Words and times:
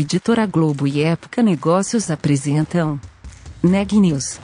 Editora 0.00 0.46
Globo 0.46 0.86
e 0.86 1.02
Época 1.02 1.42
Negócios 1.42 2.08
apresentam 2.08 3.00
Neg 3.60 3.98
News, 3.98 4.38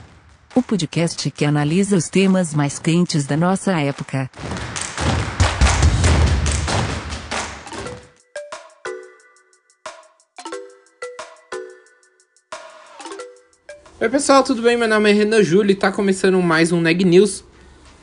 o 0.53 0.61
podcast 0.61 1.30
que 1.30 1.45
analisa 1.45 1.96
os 1.96 2.09
temas 2.09 2.53
mais 2.53 2.80
quentes 2.80 3.25
da 3.25 3.36
nossa 3.36 3.71
época. 3.80 4.29
Oi 14.00 14.09
pessoal, 14.09 14.43
tudo 14.43 14.61
bem? 14.61 14.77
Meu 14.77 14.89
nome 14.89 15.09
é 15.09 15.12
Renan 15.12 15.45
Júlio 15.45 15.71
e 15.71 15.75
está 15.75 15.93
começando 15.93 16.43
mais 16.43 16.73
um 16.73 16.80
Neg 16.80 17.05
News, 17.05 17.45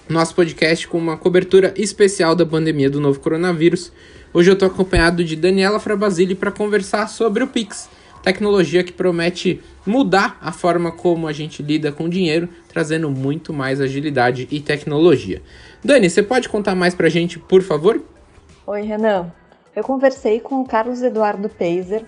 nosso 0.09 0.35
podcast 0.35 0.87
com 0.87 0.97
uma 0.97 1.17
cobertura 1.17 1.73
especial 1.77 2.35
da 2.35 2.45
pandemia 2.45 2.89
do 2.89 2.99
novo 2.99 3.19
coronavírus. 3.19 3.91
Hoje 4.33 4.49
eu 4.49 4.53
estou 4.53 4.67
acompanhado 4.67 5.23
de 5.23 5.35
Daniela 5.35 5.79
Frabasile 5.79 6.35
para 6.35 6.51
conversar 6.51 7.07
sobre 7.07 7.43
o 7.43 7.47
Pix, 7.47 7.89
tecnologia 8.21 8.83
que 8.83 8.91
promete 8.91 9.61
mudar 9.85 10.37
a 10.41 10.51
forma 10.51 10.91
como 10.91 11.27
a 11.27 11.33
gente 11.33 11.63
lida 11.63 11.91
com 11.91 12.09
dinheiro, 12.09 12.49
trazendo 12.67 13.09
muito 13.09 13.53
mais 13.53 13.81
agilidade 13.81 14.47
e 14.51 14.59
tecnologia. 14.59 15.41
Dani, 15.83 16.09
você 16.09 16.21
pode 16.21 16.49
contar 16.49 16.75
mais 16.75 16.93
para 16.93 17.07
a 17.07 17.09
gente, 17.09 17.39
por 17.39 17.61
favor? 17.61 18.01
Oi, 18.67 18.81
Renan. 18.81 19.31
Eu 19.75 19.83
conversei 19.83 20.39
com 20.39 20.61
o 20.61 20.67
Carlos 20.67 21.01
Eduardo 21.01 21.47
Peiser, 21.47 22.03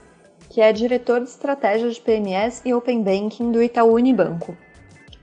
que 0.50 0.62
é 0.62 0.72
diretor 0.72 1.22
de 1.22 1.30
estratégia 1.30 1.90
de 1.90 2.00
PMS 2.00 2.62
e 2.66 2.74
Open 2.74 3.02
Banking 3.02 3.52
do 3.52 3.64
Itaú 3.64 3.94
Unibanco. 3.94 4.56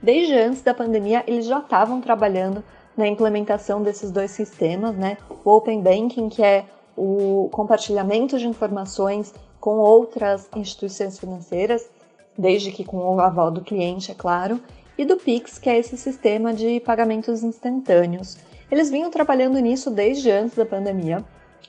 Desde 0.01 0.33
antes 0.33 0.63
da 0.63 0.73
pandemia, 0.73 1.23
eles 1.27 1.45
já 1.45 1.59
estavam 1.59 2.01
trabalhando 2.01 2.63
na 2.97 3.07
implementação 3.07 3.83
desses 3.83 4.09
dois 4.09 4.31
sistemas, 4.31 4.95
né? 4.95 5.17
O 5.45 5.51
Open 5.51 5.79
Banking, 5.81 6.27
que 6.27 6.41
é 6.41 6.65
o 6.97 7.49
compartilhamento 7.51 8.39
de 8.39 8.47
informações 8.47 9.31
com 9.59 9.77
outras 9.77 10.49
instituições 10.55 11.19
financeiras, 11.19 11.87
desde 12.35 12.71
que 12.71 12.83
com 12.83 12.97
o 12.97 13.19
aval 13.19 13.51
do 13.51 13.61
cliente, 13.61 14.11
é 14.11 14.15
claro, 14.15 14.59
e 14.97 15.05
do 15.05 15.17
Pix, 15.17 15.59
que 15.59 15.69
é 15.69 15.77
esse 15.77 15.95
sistema 15.97 16.51
de 16.51 16.79
pagamentos 16.79 17.43
instantâneos. 17.43 18.37
Eles 18.71 18.89
vinham 18.89 19.11
trabalhando 19.11 19.59
nisso 19.59 19.91
desde 19.91 20.31
antes 20.31 20.57
da 20.57 20.65
pandemia, 20.65 21.23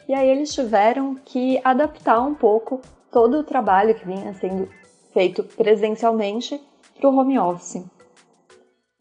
e 0.08 0.14
aí 0.14 0.28
eles 0.28 0.54
tiveram 0.54 1.16
que 1.24 1.60
adaptar 1.62 2.20
um 2.22 2.34
pouco 2.34 2.80
todo 3.10 3.38
o 3.38 3.44
trabalho 3.44 3.94
que 3.94 4.06
vinha 4.06 4.32
sendo 4.34 4.68
feito 5.12 5.44
presencialmente 5.44 6.58
para 6.98 7.10
o 7.10 7.16
home 7.16 7.38
office. 7.38 7.84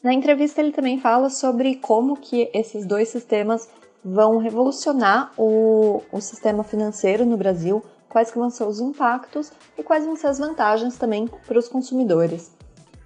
Na 0.03 0.13
entrevista 0.13 0.59
ele 0.59 0.71
também 0.71 0.99
fala 0.99 1.30
sobre 1.30 1.75
como 1.75 2.17
que 2.17 2.49
esses 2.53 2.85
dois 2.85 3.09
sistemas 3.09 3.69
vão 4.03 4.39
revolucionar 4.39 5.31
o, 5.38 6.02
o 6.11 6.19
sistema 6.19 6.63
financeiro 6.63 7.23
no 7.23 7.38
Brasil, 7.38 7.83
quais 8.09 8.31
que 8.31 8.39
vão 8.39 8.49
ser 8.49 8.63
os 8.63 8.79
impactos 8.79 9.52
e 9.77 9.83
quais 9.83 10.03
vão 10.03 10.16
ser 10.16 10.27
as 10.27 10.39
vantagens 10.39 10.97
também 10.97 11.27
para 11.27 11.59
os 11.59 11.67
consumidores. 11.67 12.52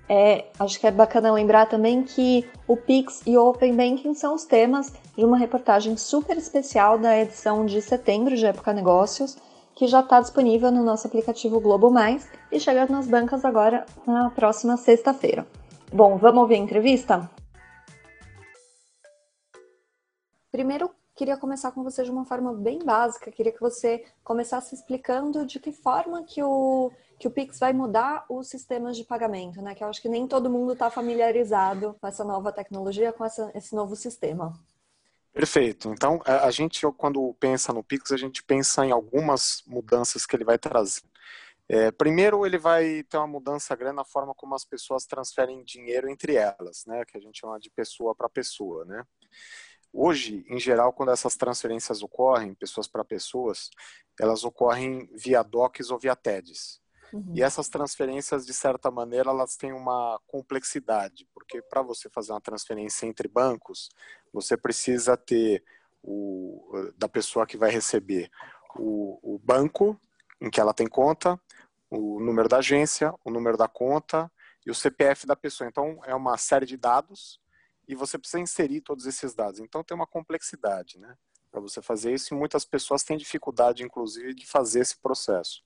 É, 0.07 0.45
acho 0.57 0.79
que 0.79 0.87
é 0.87 0.91
bacana 0.91 1.33
lembrar 1.33 1.65
também 1.65 2.03
que 2.03 2.47
o 2.67 2.77
Pix 2.77 3.23
e 3.25 3.35
o 3.35 3.45
Open 3.45 3.75
Banking 3.75 4.13
são 4.13 4.35
os 4.35 4.45
temas 4.45 4.93
de 5.17 5.25
uma 5.25 5.37
reportagem 5.37 5.97
super 5.97 6.37
especial 6.37 6.97
da 6.97 7.19
edição 7.19 7.65
de 7.65 7.81
setembro 7.81 8.37
de 8.37 8.45
Época 8.45 8.71
Negócios, 8.71 9.35
que 9.75 9.87
já 9.87 9.99
está 9.99 10.21
disponível 10.21 10.71
no 10.71 10.83
nosso 10.83 11.07
aplicativo 11.07 11.59
Globo 11.59 11.91
Mais 11.91 12.25
e 12.51 12.59
chega 12.59 12.85
nas 12.85 13.07
bancas 13.07 13.43
agora 13.43 13.85
na 14.07 14.29
próxima 14.29 14.77
sexta-feira. 14.77 15.45
Bom, 15.95 16.17
vamos 16.17 16.41
ouvir 16.41 16.55
a 16.55 16.57
entrevista? 16.57 17.31
Primeiro, 20.51 20.91
queria 21.15 21.37
começar 21.37 21.71
com 21.71 21.85
você 21.85 22.03
de 22.03 22.11
uma 22.11 22.25
forma 22.25 22.53
bem 22.53 22.79
básica. 22.79 23.31
Queria 23.31 23.53
que 23.53 23.61
você 23.61 24.03
começasse 24.21 24.75
explicando 24.75 25.45
de 25.45 25.57
que 25.57 25.71
forma 25.71 26.25
que 26.25 26.43
o, 26.43 26.91
que 27.17 27.29
o 27.29 27.31
Pix 27.31 27.59
vai 27.59 27.71
mudar 27.71 28.25
os 28.29 28.49
sistemas 28.49 28.97
de 28.97 29.05
pagamento, 29.05 29.61
né? 29.61 29.73
Que 29.73 29.85
eu 29.85 29.87
acho 29.87 30.01
que 30.01 30.09
nem 30.09 30.27
todo 30.27 30.49
mundo 30.49 30.73
está 30.73 30.89
familiarizado 30.89 31.95
com 32.01 32.07
essa 32.07 32.25
nova 32.25 32.51
tecnologia, 32.51 33.13
com 33.13 33.23
essa, 33.23 33.49
esse 33.55 33.73
novo 33.73 33.95
sistema. 33.95 34.51
Perfeito. 35.31 35.87
Então, 35.93 36.19
a 36.25 36.51
gente, 36.51 36.85
quando 36.97 37.33
pensa 37.39 37.71
no 37.71 37.81
Pix, 37.81 38.11
a 38.11 38.17
gente 38.17 38.43
pensa 38.43 38.85
em 38.85 38.91
algumas 38.91 39.63
mudanças 39.65 40.25
que 40.25 40.35
ele 40.35 40.43
vai 40.43 40.57
trazer. 40.57 41.03
É, 41.67 41.91
primeiro, 41.91 42.45
ele 42.45 42.57
vai 42.57 43.03
ter 43.03 43.17
uma 43.17 43.27
mudança 43.27 43.75
grande 43.75 43.95
na 43.95 44.05
forma 44.05 44.35
como 44.35 44.53
as 44.53 44.63
pessoas 44.63 45.05
transferem 45.05 45.63
dinheiro 45.63 46.09
entre 46.09 46.35
elas, 46.35 46.83
né? 46.85 47.03
Que 47.05 47.17
a 47.17 47.21
gente 47.21 47.39
chama 47.39 47.59
de 47.59 47.71
pessoa 47.71 48.13
para 48.15 48.29
pessoa, 48.29 48.85
né? 48.85 49.03
Hoje, 49.91 50.45
em 50.49 50.59
geral, 50.59 50.93
quando 50.93 51.11
essas 51.11 51.35
transferências 51.35 52.03
ocorrem, 52.03 52.53
pessoas 52.53 52.87
para 52.87 53.03
pessoas, 53.03 53.69
elas 54.19 54.43
ocorrem 54.43 55.09
via 55.13 55.41
DOCs 55.41 55.89
ou 55.89 55.97
via 55.97 56.15
TEDs. 56.15 56.81
Uhum. 57.13 57.33
E 57.33 57.41
essas 57.41 57.69
transferências, 57.69 58.45
de 58.45 58.53
certa 58.53 58.91
maneira, 58.91 59.29
elas 59.29 59.55
têm 59.55 59.71
uma 59.71 60.19
complexidade, 60.27 61.27
porque 61.33 61.61
para 61.61 61.81
você 61.81 62.09
fazer 62.09 62.33
uma 62.33 62.41
transferência 62.41 63.05
entre 63.05 63.27
bancos, 63.27 63.89
você 64.33 64.57
precisa 64.57 65.15
ter 65.15 65.63
o, 66.03 66.91
da 66.97 67.07
pessoa 67.07 67.47
que 67.47 67.57
vai 67.57 67.71
receber 67.71 68.29
o, 68.77 69.35
o 69.35 69.39
banco 69.39 69.99
em 70.45 70.49
que 70.49 70.61
ela 70.61 70.73
tem 70.73 70.87
conta, 70.87 71.41
o 71.89 72.19
número 72.19 72.47
da 72.47 72.57
agência, 72.57 73.11
o 73.23 73.31
número 73.31 73.57
da 73.57 73.67
conta 73.67 74.31
e 74.63 74.69
o 74.69 74.75
CPF 74.75 75.25
da 75.25 75.35
pessoa. 75.35 75.67
Então, 75.67 75.99
é 76.05 76.13
uma 76.13 76.37
série 76.37 76.67
de 76.67 76.77
dados 76.77 77.41
e 77.87 77.95
você 77.95 78.17
precisa 78.17 78.39
inserir 78.39 78.81
todos 78.81 79.07
esses 79.07 79.33
dados. 79.33 79.59
Então, 79.59 79.83
tem 79.83 79.95
uma 79.95 80.05
complexidade, 80.05 80.99
né? 80.99 81.17
Para 81.51 81.59
você 81.59 81.81
fazer 81.81 82.13
isso, 82.13 82.33
e 82.33 82.37
muitas 82.37 82.63
pessoas 82.63 83.03
têm 83.03 83.17
dificuldade, 83.17 83.83
inclusive, 83.83 84.35
de 84.35 84.45
fazer 84.45 84.81
esse 84.81 84.97
processo. 84.97 85.63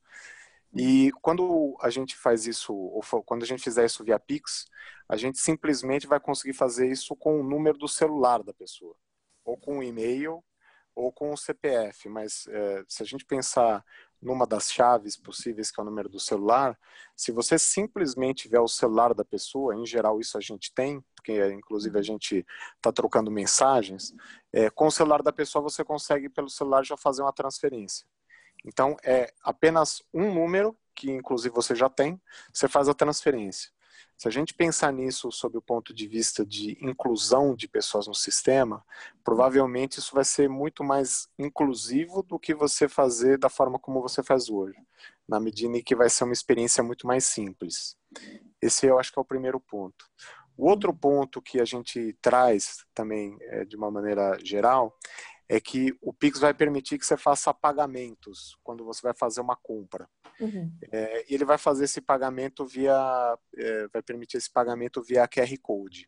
E 0.74 1.12
quando 1.22 1.76
a 1.82 1.90
gente 1.90 2.16
faz 2.16 2.46
isso, 2.46 2.74
ou 2.74 3.02
quando 3.26 3.44
a 3.44 3.46
gente 3.46 3.64
fizer 3.64 3.86
isso 3.86 4.04
via 4.04 4.20
Pix, 4.20 4.66
a 5.10 5.18
gente 5.18 5.40
simplesmente 5.40 6.08
vai 6.08 6.20
conseguir 6.20 6.54
fazer 6.54 6.90
isso 6.90 7.16
com 7.16 7.40
o 7.40 7.44
número 7.44 7.78
do 7.78 7.88
celular 7.88 8.44
da 8.44 8.54
pessoa, 8.54 8.96
ou 9.44 9.58
com 9.58 9.80
o 9.80 9.84
e-mail, 9.84 10.44
ou 10.94 11.12
com 11.12 11.32
o 11.34 11.38
CPF. 11.38 12.08
Mas 12.08 12.48
é, 12.48 12.84
se 12.88 13.02
a 13.02 13.06
gente 13.06 13.26
pensar 13.26 13.84
numa 14.22 14.46
das 14.46 14.72
chaves 14.72 15.16
possíveis, 15.16 15.72
que 15.72 15.80
é 15.80 15.84
o 15.84 15.86
número 15.86 16.10
do 16.10 16.20
celular, 16.20 16.78
se 17.16 17.32
você 17.32 17.58
simplesmente 17.58 18.44
tiver 18.44 18.60
o 18.60 18.68
celular 18.68 19.14
da 19.14 19.24
pessoa, 19.24 19.76
em 19.76 19.86
geral 19.86 20.20
isso 20.20 20.38
a 20.38 20.42
gente 20.42 20.74
tem, 20.74 21.04
porque 21.16 21.52
inclusive 21.54 21.98
a 21.98 22.02
gente 22.02 22.46
está 22.76 22.92
trocando 22.92 23.32
mensagens, 23.32 24.14
é, 24.52 24.70
com 24.70 24.88
o 24.88 24.92
celular 24.92 25.22
da 25.22 25.32
pessoa 25.32 25.62
você 25.62 25.84
consegue 25.84 26.30
pelo 26.30 26.50
celular 26.50 26.84
já 26.84 26.98
fazer 26.98 27.22
uma 27.22 27.34
transferência. 27.34 28.06
Então 28.66 28.98
é 29.04 29.32
apenas 29.44 30.02
um 30.14 30.34
número, 30.34 30.78
que 30.94 31.10
inclusive 31.10 31.54
você 31.56 31.74
já 31.74 31.90
tem, 31.90 32.22
você 32.54 32.68
faz 32.68 32.90
a 32.90 32.94
transferência. 32.94 33.72
Se 34.18 34.28
a 34.28 34.32
gente 34.32 34.54
pensar 34.54 34.92
nisso 34.92 35.32
sob 35.32 35.58
o 35.58 35.62
ponto 35.62 35.94
de 35.94 36.08
vista 36.08 36.46
de 36.46 36.78
inclusão 36.82 37.56
de 37.56 37.68
pessoas 37.68 38.08
no 38.08 38.14
sistema, 38.14 38.84
provavelmente 39.24 40.00
isso 40.00 40.14
vai 40.14 40.26
ser 40.26 40.50
muito 40.50 40.84
mais 40.84 41.30
inclusivo 41.38 42.22
do 42.22 42.38
que 42.38 42.54
você 42.54 42.90
fazer 42.90 43.38
da 43.38 43.50
forma 43.50 43.80
como 43.80 44.02
você 44.02 44.22
faz 44.22 44.50
hoje, 44.50 44.78
na 45.28 45.40
medida 45.40 45.78
em 45.78 45.82
que 45.82 45.96
vai 45.96 46.10
ser 46.10 46.26
uma 46.26 46.34
experiência 46.34 46.84
muito 46.84 47.08
mais 47.08 47.26
simples. 47.26 47.96
Esse 48.62 48.88
eu 48.88 49.00
acho 49.00 49.12
que 49.12 49.20
é 49.20 49.22
o 49.22 49.26
primeiro 49.26 49.60
ponto. 49.60 50.06
O 50.58 50.68
outro 50.70 50.94
ponto 50.94 51.42
que 51.42 51.62
a 51.62 51.66
gente 51.66 52.18
traz 52.22 52.86
também 52.94 53.38
é, 53.44 53.64
de 53.64 53.78
uma 53.78 53.90
maneira 53.90 54.38
geral 54.44 54.94
é 55.50 55.60
que 55.60 55.98
o 56.00 56.14
Pix 56.14 56.40
vai 56.40 56.54
permitir 56.54 57.00
que 57.00 57.06
você 57.06 57.18
faça 57.18 57.52
pagamentos 57.52 58.56
quando 58.64 58.86
você 58.86 59.02
vai 59.02 59.16
fazer 59.16 59.42
uma 59.42 59.56
compra. 59.56 60.08
Uhum. 60.40 60.72
É, 60.92 61.26
e 61.28 61.34
ele 61.34 61.44
vai 61.44 61.58
fazer 61.58 61.86
esse 61.86 62.00
pagamento 62.00 62.66
via, 62.68 63.38
é, 63.58 63.88
vai 63.88 64.04
permitir 64.04 64.38
esse 64.38 64.52
pagamento 64.52 65.02
via 65.02 65.28
QR 65.28 65.52
Code. 65.60 66.08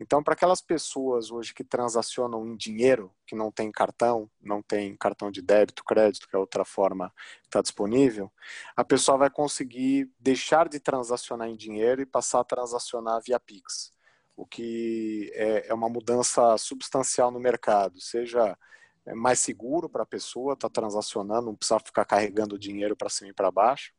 Então, 0.00 0.22
para 0.22 0.34
aquelas 0.34 0.62
pessoas 0.62 1.30
hoje 1.30 1.52
que 1.52 1.62
transacionam 1.62 2.46
em 2.46 2.56
dinheiro, 2.56 3.12
que 3.26 3.34
não 3.34 3.50
tem 3.50 3.70
cartão, 3.70 4.30
não 4.40 4.62
tem 4.62 4.96
cartão 4.96 5.30
de 5.30 5.42
débito, 5.42 5.84
crédito, 5.84 6.28
que 6.28 6.34
é 6.34 6.38
outra 6.38 6.64
forma 6.64 7.12
que 7.42 7.48
está 7.48 7.60
disponível, 7.60 8.32
a 8.74 8.84
pessoa 8.84 9.18
vai 9.18 9.28
conseguir 9.28 10.10
deixar 10.18 10.68
de 10.68 10.80
transacionar 10.80 11.48
em 11.48 11.56
dinheiro 11.56 12.00
e 12.00 12.06
passar 12.06 12.40
a 12.40 12.44
transacionar 12.44 13.20
via 13.22 13.38
Pix, 13.38 13.92
o 14.38 14.46
que 14.46 15.32
é, 15.34 15.66
é 15.68 15.74
uma 15.74 15.88
mudança 15.88 16.56
substancial 16.56 17.28
no 17.32 17.40
mercado, 17.40 18.00
seja 18.00 18.56
é 19.04 19.14
mais 19.14 19.40
seguro 19.40 19.88
para 19.88 20.02
a 20.02 20.06
pessoa 20.06 20.52
estar 20.52 20.68
tá 20.68 20.80
transacionando, 20.80 21.46
não 21.46 21.56
precisar 21.56 21.80
ficar 21.80 22.04
carregando 22.04 22.58
dinheiro 22.58 22.94
para 22.94 23.08
cima 23.08 23.30
e 23.30 23.34
para 23.34 23.50
baixo. 23.50 23.92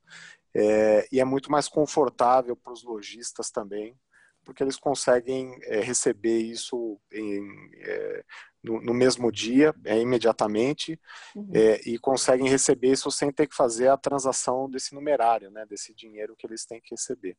É, 0.54 1.08
e 1.12 1.20
é 1.20 1.26
muito 1.26 1.52
mais 1.52 1.68
confortável 1.68 2.56
para 2.56 2.72
os 2.72 2.84
lojistas 2.84 3.52
também, 3.52 3.98
porque 4.46 4.64
eles 4.64 4.78
conseguem 4.78 5.58
é, 5.64 5.82
receber 5.82 6.38
isso 6.40 7.00
em, 7.12 7.42
é, 7.80 8.24
no, 8.64 8.80
no, 8.82 8.94
mesmo 8.94 9.32
dia, 9.32 9.74
é, 9.84 10.00
imediatamente, 10.00 11.00
uhum. 11.36 11.50
É, 11.54 11.82
e 11.90 11.98
conseguem 11.98 12.48
receber 12.48 12.92
isso 12.92 13.12
sem 13.12 13.32
ter 13.32 13.48
que 13.48 13.56
fazer 13.56 13.90
a 13.90 13.98
transação 13.98 14.70
desse 14.70 14.94
numerário, 14.94 15.52
né, 15.52 15.66
desse 15.66 15.94
dinheiro 15.94 16.36
que 16.38 16.48
eles 16.48 16.66
têm 16.66 16.80
que 16.80 16.92
receber. 16.92 17.36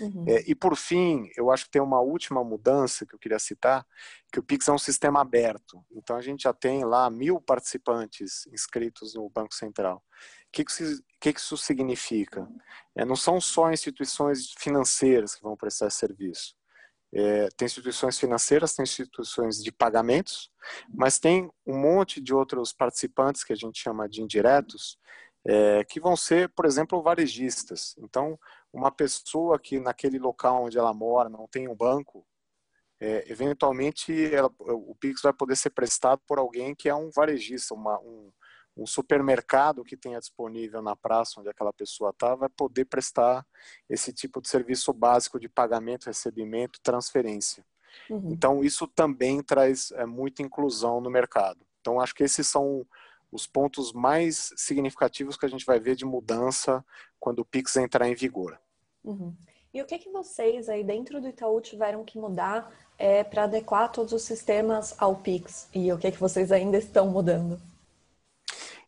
Uhum. 0.00 0.24
É, 0.26 0.42
e 0.46 0.54
por 0.54 0.76
fim, 0.76 1.28
eu 1.36 1.50
acho 1.50 1.64
que 1.64 1.70
tem 1.70 1.82
uma 1.82 2.00
última 2.00 2.42
mudança 2.42 3.04
que 3.04 3.14
eu 3.14 3.18
queria 3.18 3.38
citar, 3.38 3.86
que 4.32 4.38
o 4.38 4.42
Pix 4.42 4.68
é 4.68 4.72
um 4.72 4.78
sistema 4.78 5.20
aberto. 5.20 5.84
Então 5.92 6.16
a 6.16 6.22
gente 6.22 6.44
já 6.44 6.52
tem 6.52 6.84
lá 6.84 7.10
mil 7.10 7.40
participantes 7.40 8.46
inscritos 8.46 9.14
no 9.14 9.28
Banco 9.28 9.54
Central. 9.54 10.02
que, 10.50 10.64
que, 10.64 10.72
que, 11.20 11.32
que 11.32 11.40
isso 11.40 11.56
significa? 11.56 12.48
É, 12.96 13.04
não 13.04 13.16
são 13.16 13.40
só 13.40 13.70
instituições 13.70 14.52
financeiras 14.58 15.34
que 15.34 15.42
vão 15.42 15.56
prestar 15.56 15.90
serviço. 15.90 16.54
É, 17.12 17.48
tem 17.56 17.66
instituições 17.66 18.18
financeiras, 18.18 18.74
tem 18.74 18.84
instituições 18.84 19.62
de 19.62 19.72
pagamentos, 19.72 20.50
mas 20.88 21.18
tem 21.18 21.50
um 21.66 21.76
monte 21.76 22.20
de 22.20 22.32
outros 22.32 22.72
participantes 22.72 23.42
que 23.42 23.52
a 23.52 23.56
gente 23.56 23.80
chama 23.80 24.08
de 24.08 24.22
indiretos, 24.22 24.96
é, 25.44 25.84
que 25.84 26.00
vão 26.00 26.16
ser, 26.16 26.48
por 26.50 26.66
exemplo, 26.66 27.02
varejistas. 27.02 27.96
Então, 27.98 28.38
uma 28.72 28.90
pessoa 28.90 29.58
que 29.58 29.80
naquele 29.80 30.18
local 30.18 30.64
onde 30.64 30.78
ela 30.78 30.94
mora 30.94 31.28
não 31.28 31.46
tem 31.48 31.68
um 31.68 31.74
banco, 31.74 32.26
é, 33.00 33.24
eventualmente 33.30 34.12
ela, 34.32 34.52
o 34.58 34.94
Pix 34.94 35.22
vai 35.22 35.32
poder 35.32 35.56
ser 35.56 35.70
prestado 35.70 36.20
por 36.26 36.38
alguém 36.38 36.74
que 36.74 36.88
é 36.88 36.94
um 36.94 37.10
varejista, 37.10 37.74
uma, 37.74 37.98
um, 38.00 38.30
um 38.76 38.86
supermercado 38.86 39.82
que 39.82 39.96
tenha 39.96 40.20
disponível 40.20 40.82
na 40.82 40.94
praça 40.94 41.40
onde 41.40 41.48
aquela 41.48 41.72
pessoa 41.72 42.10
está, 42.10 42.34
vai 42.34 42.48
poder 42.48 42.84
prestar 42.84 43.44
esse 43.88 44.12
tipo 44.12 44.40
de 44.40 44.48
serviço 44.48 44.92
básico 44.92 45.40
de 45.40 45.48
pagamento, 45.48 46.06
recebimento, 46.06 46.78
transferência. 46.82 47.64
Uhum. 48.08 48.30
Então, 48.30 48.62
isso 48.62 48.86
também 48.86 49.42
traz 49.42 49.90
é, 49.92 50.06
muita 50.06 50.42
inclusão 50.42 51.00
no 51.00 51.10
mercado. 51.10 51.66
Então, 51.80 52.00
acho 52.00 52.14
que 52.14 52.22
esses 52.22 52.46
são 52.46 52.86
os 53.30 53.46
pontos 53.46 53.92
mais 53.92 54.52
significativos 54.56 55.36
que 55.36 55.46
a 55.46 55.48
gente 55.48 55.64
vai 55.64 55.78
ver 55.78 55.94
de 55.94 56.04
mudança 56.04 56.84
quando 57.18 57.40
o 57.40 57.44
Pix 57.44 57.76
entrar 57.76 58.08
em 58.08 58.14
vigor. 58.14 58.58
Uhum. 59.04 59.34
E 59.72 59.80
o 59.80 59.86
que, 59.86 59.98
que 59.98 60.10
vocês 60.10 60.68
aí 60.68 60.82
dentro 60.82 61.20
do 61.20 61.28
Itaú 61.28 61.60
tiveram 61.60 62.04
que 62.04 62.18
mudar 62.18 62.72
é, 62.98 63.22
para 63.22 63.44
adequar 63.44 63.90
todos 63.92 64.12
os 64.12 64.22
sistemas 64.22 64.94
ao 64.98 65.16
Pix? 65.16 65.68
E 65.72 65.92
o 65.92 65.98
que, 65.98 66.10
que 66.10 66.18
vocês 66.18 66.50
ainda 66.50 66.76
estão 66.76 67.08
mudando? 67.08 67.60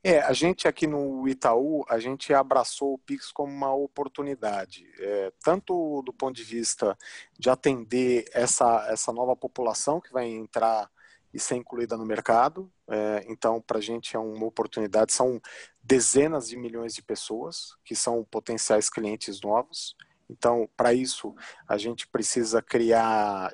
É, 0.04 0.18
a 0.18 0.32
gente 0.32 0.66
aqui 0.66 0.84
no 0.88 1.28
Itaú, 1.28 1.84
a 1.88 2.00
gente 2.00 2.34
abraçou 2.34 2.94
o 2.94 2.98
Pix 2.98 3.30
como 3.30 3.52
uma 3.52 3.72
oportunidade, 3.72 4.84
é, 4.98 5.32
tanto 5.44 6.02
do 6.02 6.12
ponto 6.12 6.34
de 6.34 6.42
vista 6.42 6.98
de 7.38 7.48
atender 7.48 8.24
essa, 8.32 8.84
essa 8.90 9.12
nova 9.12 9.36
população 9.36 10.00
que 10.00 10.12
vai 10.12 10.26
entrar 10.26 10.90
e 11.32 11.38
ser 11.38 11.56
incluída 11.56 11.96
no 11.96 12.04
mercado. 12.04 12.70
É, 12.88 13.24
então, 13.28 13.60
para 13.60 13.78
a 13.78 13.80
gente 13.80 14.16
é 14.16 14.18
uma 14.18 14.46
oportunidade. 14.46 15.12
São 15.12 15.40
dezenas 15.82 16.48
de 16.48 16.56
milhões 16.56 16.94
de 16.94 17.02
pessoas 17.02 17.76
que 17.84 17.94
são 17.94 18.24
potenciais 18.24 18.90
clientes 18.90 19.40
novos. 19.40 19.96
Então, 20.28 20.68
para 20.76 20.94
isso, 20.94 21.34
a 21.68 21.76
gente 21.76 22.06
precisa 22.06 22.62
criar 22.62 23.52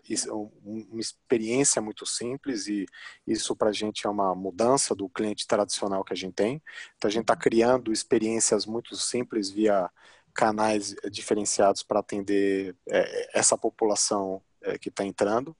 uma 0.62 1.00
experiência 1.00 1.82
muito 1.82 2.06
simples 2.06 2.69
e 2.69 2.86
isso 3.26 3.56
para 3.56 3.70
a 3.70 3.72
gente 3.72 4.06
é 4.06 4.10
uma 4.10 4.34
mudança 4.34 4.94
do 4.94 5.08
cliente 5.08 5.46
tradicional 5.46 6.04
que 6.04 6.12
a 6.12 6.16
gente 6.16 6.34
tem. 6.34 6.62
Então, 6.96 7.08
a 7.08 7.10
gente 7.10 7.22
está 7.22 7.36
criando 7.36 7.92
experiências 7.92 8.64
muito 8.64 8.94
simples 8.96 9.50
via 9.50 9.90
canais 10.32 10.94
diferenciados 11.10 11.82
para 11.82 11.98
atender 11.98 12.76
é, 12.88 13.38
essa 13.38 13.58
população 13.58 14.40
é, 14.62 14.78
que 14.78 14.88
está 14.88 15.04
entrando 15.04 15.56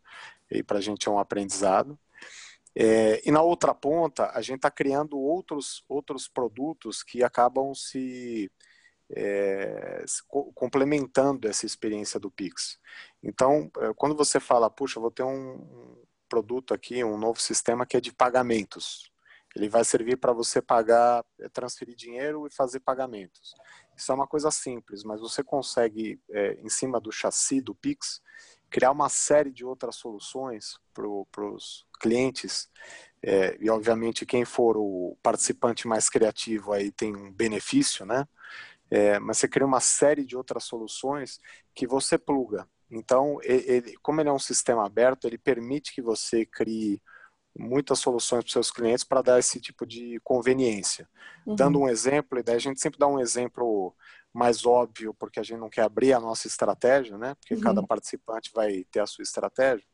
e 0.51 0.63
para 0.63 0.79
a 0.79 0.81
gente 0.81 1.09
é 1.09 1.11
um 1.11 1.19
aprendizado. 1.19 1.99
É, 2.77 3.21
e 3.27 3.31
na 3.31 3.43
outra 3.43 3.75
ponta, 3.75 4.31
a 4.35 4.41
gente 4.41 4.57
está 4.57 4.71
criando 4.71 5.19
outros, 5.19 5.85
outros 5.89 6.29
produtos 6.29 7.03
que 7.03 7.23
acabam 7.25 7.75
se, 7.75 8.51
é, 9.11 10.05
se 10.07 10.23
complementando 10.55 11.49
essa 11.49 11.67
experiência 11.67 12.21
do 12.21 12.31
Pix. 12.31 12.79
Então, 13.23 13.71
é, 13.79 13.93
quando 13.95 14.15
você 14.15 14.39
fala, 14.39 14.71
puxa, 14.71 15.01
vou 15.01 15.11
ter 15.11 15.25
um 15.25 15.97
produto 16.29 16.75
aqui, 16.75 17.03
um 17.03 17.19
novo 17.19 17.41
sistema 17.41 17.87
que 17.87 17.97
é 17.97 18.01
de 18.01 18.13
pagamentos. 18.13 19.11
Ele 19.57 19.69
vai 19.69 19.85
servir 19.85 20.19
para 20.19 20.33
você 20.33 20.61
pagar, 20.61 21.25
é, 21.41 21.49
transferir 21.49 21.97
dinheiro 21.97 22.47
e 22.47 22.51
fazer 22.51 22.81
pagamentos. 22.81 23.55
Isso 23.97 24.13
é 24.13 24.15
uma 24.15 24.27
coisa 24.27 24.51
simples, 24.51 25.03
mas 25.03 25.21
você 25.21 25.43
consegue, 25.43 26.21
é, 26.31 26.61
em 26.61 26.69
cima 26.69 27.01
do 27.01 27.11
chassi 27.11 27.61
do 27.61 27.75
Pix, 27.75 28.21
criar 28.71 28.91
uma 28.91 29.09
série 29.09 29.51
de 29.51 29.65
outras 29.65 29.97
soluções 29.97 30.79
para 30.95 31.07
os 31.07 31.87
clientes. 32.01 32.69
É, 33.23 33.57
e 33.61 33.69
obviamente 33.69 34.25
quem 34.25 34.45
for 34.45 34.77
o 34.77 35.17
participante 35.23 35.89
mais 35.89 36.09
criativo 36.09 36.73
aí 36.73 36.93
tem 36.93 37.15
um 37.17 37.33
benefício, 37.33 38.07
né? 38.07 38.27
É, 38.91 39.19
mas 39.19 39.39
você 39.39 39.49
cria 39.49 39.67
uma 39.67 39.81
série 39.81 40.25
de 40.25 40.37
outras 40.37 40.65
soluções 40.65 41.41
que 41.75 41.87
você 41.87 42.17
pluga. 42.17 42.67
Então, 42.91 43.39
ele, 43.43 43.95
como 44.03 44.21
ele 44.21 44.31
é 44.31 44.33
um 44.33 44.39
sistema 44.39 44.87
aberto, 44.87 45.27
ele 45.27 45.37
permite 45.37 45.95
que 45.95 46.01
você 46.01 46.47
crie 46.47 47.03
muitas 47.59 47.99
soluções 47.99 48.45
para 48.45 48.53
seus 48.53 48.71
clientes 48.71 49.05
para 49.05 49.21
dar 49.21 49.39
esse 49.39 49.61
tipo 49.61 49.85
de 49.85 50.19
conveniência. 50.25 51.09
Uhum. 51.45 51.55
Dando 51.55 51.81
um 51.81 51.89
exemplo, 51.89 52.39
e 52.39 52.43
daí 52.43 52.57
a 52.57 52.61
gente 52.61 52.81
sempre 52.81 52.99
dá 52.99 53.07
um 53.07 53.21
exemplo 53.21 53.95
mais 54.39 54.65
óbvio, 54.65 55.13
porque 55.13 55.41
a 55.41 55.43
gente 55.43 55.59
não 55.59 55.69
quer 55.69 55.83
abrir 55.83 56.13
a 56.13 56.21
nossa 56.21 56.47
estratégia, 56.47 57.19
né? 57.19 57.35
Porque 57.35 57.55
uhum. 57.55 57.61
cada 57.61 57.83
participante 57.83 58.53
vai 58.55 58.85
ter 58.85 59.01
a 59.01 59.07
sua 59.07 59.25
estratégia. 59.25 59.85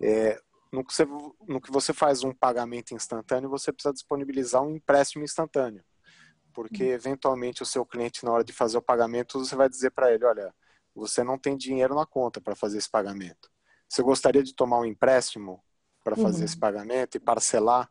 É, 0.00 0.40
no, 0.72 0.82
que 0.82 0.94
você, 0.94 1.04
no 1.46 1.60
que 1.60 1.70
você 1.70 1.92
faz 1.92 2.24
um 2.24 2.32
pagamento 2.32 2.94
instantâneo, 2.94 3.50
você 3.50 3.70
precisa 3.70 3.92
disponibilizar 3.92 4.62
um 4.62 4.74
empréstimo 4.74 5.22
instantâneo. 5.22 5.84
Porque, 6.54 6.82
uhum. 6.84 6.92
eventualmente, 6.92 7.62
o 7.62 7.66
seu 7.66 7.84
cliente, 7.84 8.24
na 8.24 8.32
hora 8.32 8.42
de 8.42 8.54
fazer 8.54 8.78
o 8.78 8.82
pagamento, 8.82 9.38
você 9.38 9.54
vai 9.54 9.68
dizer 9.68 9.90
para 9.90 10.14
ele: 10.14 10.24
olha, 10.24 10.54
você 10.94 11.22
não 11.22 11.38
tem 11.38 11.54
dinheiro 11.54 11.94
na 11.94 12.06
conta 12.06 12.40
para 12.40 12.56
fazer 12.56 12.78
esse 12.78 12.90
pagamento. 12.90 13.50
Você 13.86 14.02
gostaria 14.02 14.42
de 14.42 14.54
tomar 14.54 14.78
um 14.78 14.86
empréstimo 14.86 15.62
para 16.02 16.16
fazer 16.16 16.38
uhum. 16.38 16.44
esse 16.46 16.58
pagamento 16.58 17.16
e 17.16 17.20
parcelar 17.20 17.90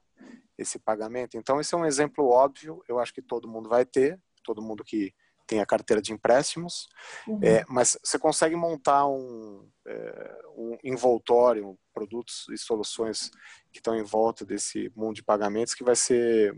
esse 0.57 0.80
pagamento? 0.80 1.38
Então, 1.38 1.62
esse 1.62 1.75
é 1.75 1.78
um 1.78 1.86
exemplo 1.86 2.28
óbvio, 2.30 2.84
eu 2.89 2.98
acho 2.98 3.13
que 3.13 3.22
todo 3.22 3.48
mundo 3.48 3.69
vai 3.69 3.86
ter, 3.86 4.19
todo 4.44 4.60
mundo 4.60 4.84
que 4.84 5.13
tem 5.45 5.60
a 5.60 5.66
carteira 5.66 6.01
de 6.01 6.13
empréstimos, 6.13 6.88
uhum. 7.28 7.40
é, 7.44 7.63
mas 7.68 7.98
você 8.04 8.18
consegue 8.18 8.56
montar 8.56 9.07
um, 9.07 9.68
é, 9.86 10.42
um 10.56 10.78
envoltório, 10.84 11.78
produtos 11.94 12.45
e 12.50 12.57
soluções 12.57 13.30
que 13.72 13.80
estão 13.80 13.95
em 13.95 14.04
volta 14.04 14.45
desse 14.45 14.92
mundo 14.95 15.16
de 15.16 15.24
pagamentos 15.24 15.74
que 15.74 15.84
vai 15.84 15.95
ser 15.95 16.57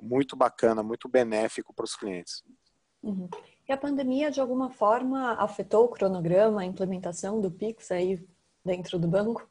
muito 0.00 0.36
bacana, 0.36 0.82
muito 0.82 1.08
benéfico 1.08 1.74
para 1.74 1.84
os 1.84 1.94
clientes. 1.94 2.42
Uhum. 3.02 3.28
E 3.68 3.72
a 3.72 3.76
pandemia, 3.76 4.30
de 4.30 4.40
alguma 4.40 4.70
forma, 4.70 5.34
afetou 5.34 5.84
o 5.84 5.88
cronograma, 5.88 6.62
a 6.62 6.64
implementação 6.64 7.40
do 7.40 7.50
Pix 7.50 7.90
aí 7.90 8.24
dentro 8.64 8.98
do 8.98 9.08
banco? 9.08 9.48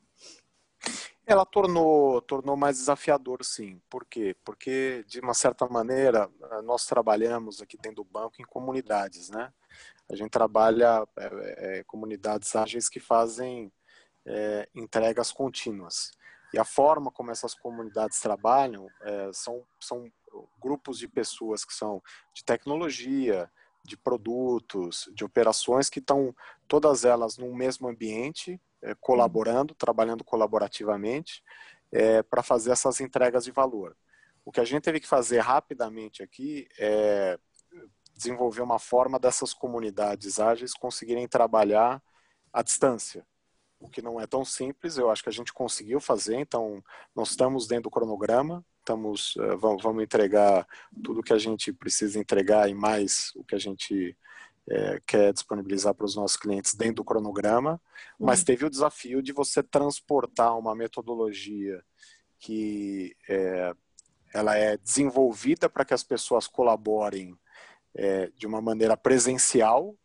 Ela 1.31 1.45
tornou, 1.45 2.21
tornou 2.21 2.57
mais 2.57 2.77
desafiador, 2.77 3.43
sim. 3.45 3.81
Por 3.89 4.05
quê? 4.05 4.35
Porque, 4.43 5.05
de 5.07 5.21
uma 5.21 5.33
certa 5.33 5.65
maneira, 5.65 6.29
nós 6.63 6.85
trabalhamos 6.85 7.61
aqui 7.61 7.77
dentro 7.77 8.03
do 8.03 8.09
banco 8.09 8.41
em 8.41 8.45
comunidades, 8.45 9.29
né? 9.29 9.53
A 10.09 10.15
gente 10.15 10.29
trabalha 10.29 11.07
é, 11.17 11.79
é, 11.79 11.83
comunidades 11.85 12.53
ágeis 12.53 12.89
que 12.89 12.99
fazem 12.99 13.71
é, 14.25 14.67
entregas 14.75 15.31
contínuas. 15.31 16.11
E 16.53 16.59
a 16.59 16.65
forma 16.65 17.09
como 17.09 17.31
essas 17.31 17.53
comunidades 17.53 18.19
trabalham 18.19 18.89
são, 19.31 19.65
são 19.79 20.11
grupos 20.61 20.99
de 20.99 21.07
pessoas 21.07 21.63
que 21.63 21.73
são 21.73 22.03
de 22.33 22.43
tecnologia, 22.43 23.49
de 23.83 23.97
produtos, 23.97 25.09
de 25.13 25.23
operações 25.23 25.89
que 25.89 25.99
estão 25.99 26.35
todas 26.67 27.03
elas 27.03 27.37
no 27.37 27.53
mesmo 27.53 27.87
ambiente, 27.87 28.59
é, 28.81 28.95
colaborando, 28.95 29.75
trabalhando 29.75 30.23
colaborativamente 30.23 31.43
é, 31.91 32.23
para 32.23 32.43
fazer 32.43 32.71
essas 32.71 32.99
entregas 32.99 33.43
de 33.43 33.51
valor. 33.51 33.95
O 34.43 34.51
que 34.51 34.59
a 34.59 34.65
gente 34.65 34.83
teve 34.83 34.99
que 34.99 35.07
fazer 35.07 35.39
rapidamente 35.39 36.23
aqui 36.23 36.67
é 36.79 37.37
desenvolver 38.15 38.61
uma 38.61 38.79
forma 38.79 39.17
dessas 39.19 39.53
comunidades 39.53 40.39
ágeis 40.39 40.73
conseguirem 40.73 41.27
trabalhar 41.27 42.01
à 42.53 42.61
distância, 42.61 43.25
o 43.79 43.89
que 43.89 44.01
não 44.01 44.19
é 44.21 44.27
tão 44.27 44.45
simples. 44.45 44.97
Eu 44.97 45.09
acho 45.09 45.23
que 45.23 45.29
a 45.29 45.33
gente 45.33 45.51
conseguiu 45.51 45.99
fazer. 45.99 46.35
Então, 46.35 46.83
nós 47.15 47.31
estamos 47.31 47.67
dentro 47.67 47.83
do 47.83 47.91
cronograma, 47.91 48.63
estamos 48.81 49.35
é, 49.39 49.55
vamos 49.55 50.03
entregar 50.03 50.67
tudo 51.03 51.23
que 51.23 51.33
a 51.33 51.37
gente 51.37 51.71
precisa 51.71 52.19
entregar 52.19 52.69
e 52.69 52.73
mais 52.73 53.31
o 53.35 53.43
que 53.43 53.55
a 53.55 53.59
gente 53.59 54.17
é, 54.69 54.99
quer 55.07 55.33
disponibilizar 55.33 55.93
para 55.93 56.05
os 56.05 56.15
nossos 56.15 56.37
clientes 56.37 56.75
dentro 56.75 56.95
do 56.95 57.03
cronograma, 57.03 57.81
mas 58.19 58.39
uhum. 58.39 58.45
teve 58.45 58.65
o 58.65 58.69
desafio 58.69 59.21
de 59.21 59.31
você 59.31 59.63
transportar 59.63 60.57
uma 60.57 60.75
metodologia 60.75 61.83
que 62.39 63.15
é, 63.29 63.73
ela 64.33 64.55
é 64.55 64.77
desenvolvida 64.77 65.69
para 65.69 65.85
que 65.85 65.93
as 65.93 66.03
pessoas 66.03 66.47
colaborem 66.47 67.37
é, 67.93 68.27
de 68.35 68.47
uma 68.47 68.61
maneira 68.61 68.95
presencial 68.95 69.95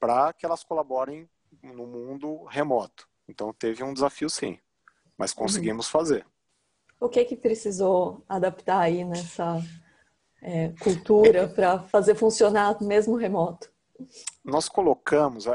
para 0.00 0.32
que 0.32 0.46
elas 0.46 0.64
colaborem 0.64 1.28
no 1.62 1.86
mundo 1.86 2.44
remoto. 2.44 3.08
Então 3.28 3.52
teve 3.52 3.82
um 3.82 3.92
desafio 3.92 4.30
sim, 4.30 4.58
mas 5.16 5.32
uhum. 5.32 5.38
conseguimos 5.38 5.88
fazer. 5.88 6.26
O 7.00 7.08
que 7.08 7.24
que 7.24 7.36
precisou 7.36 8.24
adaptar 8.28 8.80
aí 8.80 9.04
nessa 9.04 9.62
é, 10.42 10.72
cultura 10.80 11.48
para 11.48 11.80
fazer 11.80 12.14
funcionar 12.14 12.82
mesmo 12.82 13.16
remoto? 13.16 13.70
nós 14.44 14.68
colocamos, 14.68 15.46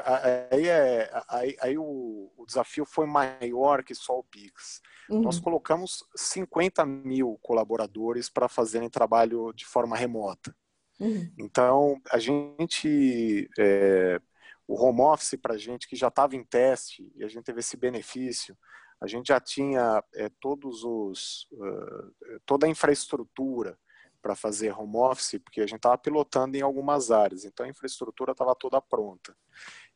aí, 0.51 0.67
é, 0.67 1.09
aí, 1.27 1.57
aí 1.59 1.77
o, 1.77 2.31
o, 2.37 2.45
desafio 2.45 2.85
foi 2.85 3.07
maior 3.07 3.83
que 3.83 3.95
só 3.95 4.19
o 4.19 4.23
Pix. 4.23 4.81
Uhum. 5.09 5.21
Nós 5.21 5.39
colocamos 5.39 6.03
50 6.15 6.85
mil 6.85 7.39
colaboradores 7.41 8.29
para 8.29 8.47
fazerem 8.47 8.89
trabalho 8.89 9.51
de 9.53 9.65
forma 9.65 9.95
remota. 9.95 10.55
Uhum. 10.99 11.31
Então, 11.39 12.01
a 12.11 12.19
gente, 12.19 13.49
é, 13.57 14.21
o 14.67 14.75
home 14.75 15.01
office 15.01 15.39
para 15.41 15.55
a 15.55 15.57
gente 15.57 15.87
que 15.87 15.95
já 15.95 16.09
estava 16.09 16.35
em 16.35 16.43
teste 16.43 17.11
e 17.15 17.23
a 17.23 17.27
gente 17.27 17.43
teve 17.43 17.61
esse 17.61 17.75
benefício, 17.75 18.55
a 19.03 19.07
gente 19.07 19.27
já 19.27 19.39
tinha 19.39 20.01
é, 20.13 20.29
todos 20.39 20.85
os, 20.85 21.45
uh, 21.51 22.39
toda 22.45 22.65
a 22.65 22.69
infraestrutura 22.69 23.77
para 24.21 24.33
fazer 24.33 24.71
home 24.71 24.95
office, 24.95 25.41
porque 25.43 25.59
a 25.59 25.67
gente 25.67 25.79
estava 25.79 25.97
pilotando 25.97 26.55
em 26.55 26.61
algumas 26.61 27.11
áreas, 27.11 27.43
então 27.43 27.65
a 27.65 27.69
infraestrutura 27.69 28.31
estava 28.31 28.55
toda 28.55 28.79
pronta. 28.79 29.35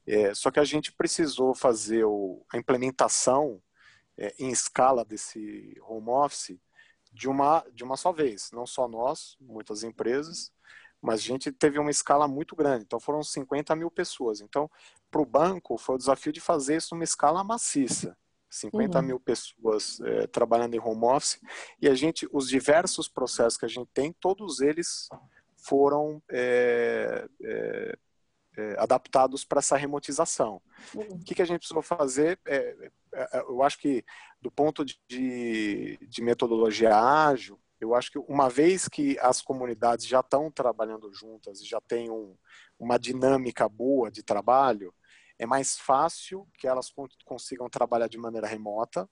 É, 0.06 0.34
só 0.34 0.52
que 0.52 0.60
a 0.60 0.66
gente 0.66 0.92
precisou 0.92 1.56
fazer 1.56 2.04
o, 2.04 2.46
a 2.52 2.58
implementação 2.58 3.62
é, 4.18 4.36
em 4.38 4.50
escala 4.50 5.06
desse 5.06 5.74
home 5.88 6.10
office 6.10 6.60
de 7.14 7.30
uma, 7.30 7.66
de 7.74 7.86
uma 7.86 7.96
só 7.96 8.12
vez, 8.12 8.52
não 8.52 8.68
só 8.68 8.90
nós, 8.90 9.38
muitas 9.40 9.84
empresas, 9.84 10.52
mas 11.02 11.22
a 11.22 11.24
gente 11.24 11.50
teve 11.50 11.80
uma 11.80 11.92
escala 11.92 12.28
muito 12.28 12.58
grande, 12.58 12.84
então 12.84 13.00
foram 13.00 13.24
50 13.24 13.74
mil 13.74 13.90
pessoas. 13.90 14.42
Então, 14.42 14.70
para 15.10 15.22
o 15.22 15.26
banco, 15.26 15.78
foi 15.78 15.96
o 15.96 15.98
desafio 15.98 16.34
de 16.34 16.42
fazer 16.42 16.76
isso 16.76 16.94
numa 16.94 17.06
escala 17.06 17.42
maciça. 17.42 18.18
50 18.50 19.00
uhum. 19.00 19.06
mil 19.06 19.20
pessoas 19.20 20.00
é, 20.02 20.28
trabalhando 20.28 20.74
em 20.74 20.80
home 20.80 21.06
office 21.06 21.40
e 21.82 21.88
a 21.88 21.94
gente, 21.94 22.28
os 22.32 22.48
diversos 22.48 23.08
processos 23.08 23.58
que 23.58 23.66
a 23.66 23.70
gente 23.70 23.90
tem, 23.94 24.14
todos 24.14 24.62
eles 24.62 25.10
foram 25.58 26.22
é, 26.32 27.28
é, 27.44 27.98
adaptados 28.78 29.44
para 29.44 29.60
essa 29.60 29.78
remotização. 29.78 30.62
Uhum. 30.96 31.08
O 31.12 31.20
que, 31.24 31.36
que, 31.36 31.42
a 31.42 31.46
gente 31.46 31.60
precisou 31.60 31.82
fazer? 31.82 32.40
eu 33.48 33.64
acho 33.64 33.80
que 33.80 34.04
do 34.42 34.52
ponto 34.52 34.86
de, 34.86 35.98
de 36.02 36.22
metodologia 36.22 36.96
ágil, 36.96 37.60
eu 37.80 37.94
acho 37.94 38.12
que 38.12 38.20
uma 38.20 38.50
vez 38.50 38.88
que 38.88 39.18
as 39.20 39.42
comunidades 39.42 40.06
já 40.06 40.20
estão 40.20 40.52
trabalhando 40.52 41.14
juntas 41.14 41.62
e 41.62 41.66
já 41.66 41.80
tem 41.80 42.10
um, 42.10 42.36
uma 42.80 42.98
dinâmica 42.98 43.70
boa 43.70 44.10
de 44.10 44.24
trabalho, 44.24 44.94
é 45.40 45.46
mais 45.46 45.78
fácil 45.78 46.48
que 46.58 46.68
elas 46.68 46.92
consigam 47.26 47.70
trabalhar 47.70 48.08
de 48.08 48.18
maneira 48.18 48.48
remota. 48.48 49.10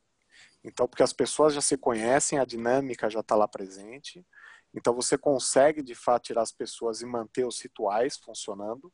Então, 0.64 0.88
porque 0.88 1.04
as 1.04 1.14
pessoas 1.14 1.54
já 1.54 1.62
se 1.62 1.78
conhecem, 1.78 2.40
a 2.40 2.46
dinâmica 2.46 3.10
já 3.10 3.20
está 3.20 3.36
lá 3.36 3.48
presente. 3.48 4.26
Então, 4.74 4.94
você 4.94 5.18
consegue, 5.18 5.82
de 5.82 5.96
fato, 5.96 6.24
tirar 6.24 6.42
as 6.42 6.52
pessoas 6.52 7.02
e 7.02 7.06
manter 7.06 7.46
os 7.46 7.62
rituais 7.62 8.18
funcionando, 8.18 8.92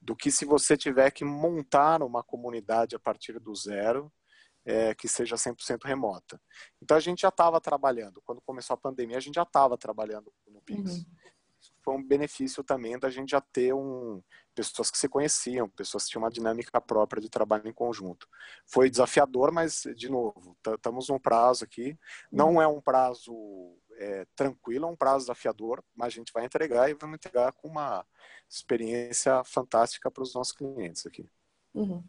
do 0.00 0.14
que 0.14 0.30
se 0.30 0.44
você 0.44 0.76
tiver 0.76 1.10
que 1.10 1.24
montar 1.24 2.02
uma 2.02 2.22
comunidade 2.22 2.94
a 2.94 2.98
partir 2.98 3.38
do 3.38 3.54
zero, 3.54 4.12
é, 4.66 4.94
que 4.94 5.08
seja 5.08 5.36
100% 5.36 5.84
remota. 5.84 6.40
Então, 6.82 6.96
a 6.96 7.00
gente 7.00 7.20
já 7.22 7.28
estava 7.28 7.60
trabalhando. 7.60 8.20
Quando 8.24 8.42
começou 8.42 8.74
a 8.74 8.78
pandemia, 8.78 9.16
a 9.16 9.20
gente 9.20 9.36
já 9.36 9.42
estava 9.42 9.78
trabalhando 9.78 10.32
no 10.46 10.60
Pix. 10.62 10.98
Uhum 10.98 11.04
foi 11.84 11.94
um 11.94 12.02
benefício 12.02 12.64
também 12.64 12.98
da 12.98 13.10
gente 13.10 13.30
já 13.30 13.40
ter 13.40 13.74
um, 13.74 14.22
pessoas 14.54 14.90
que 14.90 14.96
se 14.96 15.08
conheciam, 15.08 15.68
pessoas 15.68 16.04
que 16.04 16.10
tinham 16.10 16.22
uma 16.22 16.30
dinâmica 16.30 16.80
própria 16.80 17.20
de 17.20 17.28
trabalho 17.28 17.68
em 17.68 17.72
conjunto. 17.72 18.26
Foi 18.66 18.88
desafiador, 18.88 19.52
mas, 19.52 19.82
de 19.94 20.08
novo, 20.08 20.56
estamos 20.66 21.08
num 21.08 21.18
prazo 21.18 21.64
aqui. 21.64 21.98
Não 22.32 22.62
é 22.62 22.66
um 22.66 22.80
prazo 22.80 23.34
é, 23.98 24.26
tranquilo, 24.34 24.86
é 24.86 24.88
um 24.88 24.96
prazo 24.96 25.26
desafiador, 25.26 25.84
mas 25.94 26.08
a 26.08 26.16
gente 26.16 26.32
vai 26.32 26.44
entregar 26.44 26.88
e 26.88 26.94
vamos 26.94 27.16
entregar 27.16 27.52
com 27.52 27.68
uma 27.68 28.06
experiência 28.48 29.42
fantástica 29.44 30.10
para 30.10 30.22
os 30.22 30.34
nossos 30.34 30.52
clientes 30.52 31.04
aqui. 31.04 31.28
Uhum. 31.74 32.02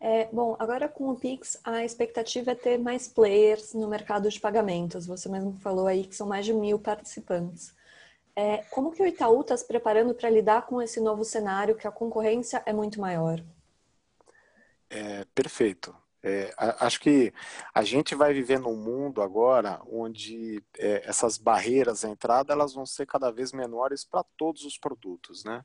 É, 0.00 0.26
bom, 0.26 0.54
agora 0.60 0.88
com 0.88 1.10
o 1.10 1.18
Pix, 1.18 1.58
a 1.64 1.84
expectativa 1.84 2.52
é 2.52 2.54
ter 2.54 2.78
mais 2.78 3.08
players 3.08 3.74
no 3.74 3.88
mercado 3.88 4.30
de 4.30 4.38
pagamentos. 4.38 5.06
Você 5.06 5.28
mesmo 5.28 5.58
falou 5.58 5.88
aí 5.88 6.06
que 6.06 6.14
são 6.14 6.28
mais 6.28 6.46
de 6.46 6.52
mil 6.52 6.78
participantes. 6.78 7.74
É, 8.40 8.58
como 8.70 8.92
que 8.92 9.02
o 9.02 9.06
Itaú 9.06 9.40
está 9.40 9.56
se 9.56 9.66
preparando 9.66 10.14
para 10.14 10.30
lidar 10.30 10.64
com 10.64 10.80
esse 10.80 11.00
novo 11.00 11.24
cenário 11.24 11.74
que 11.74 11.88
a 11.88 11.90
concorrência 11.90 12.62
é 12.64 12.72
muito 12.72 13.00
maior? 13.00 13.44
É, 14.88 15.24
perfeito. 15.34 15.92
É, 16.22 16.54
acho 16.78 17.00
que 17.00 17.34
a 17.74 17.82
gente 17.82 18.14
vai 18.14 18.32
viver 18.32 18.60
num 18.60 18.76
mundo 18.76 19.22
agora 19.22 19.80
onde 19.90 20.62
é, 20.78 21.02
essas 21.04 21.36
barreiras 21.36 22.04
à 22.04 22.10
entrada 22.10 22.52
elas 22.52 22.72
vão 22.74 22.86
ser 22.86 23.06
cada 23.06 23.32
vez 23.32 23.50
menores 23.50 24.04
para 24.04 24.24
todos 24.36 24.64
os 24.64 24.78
produtos, 24.78 25.42
né? 25.42 25.64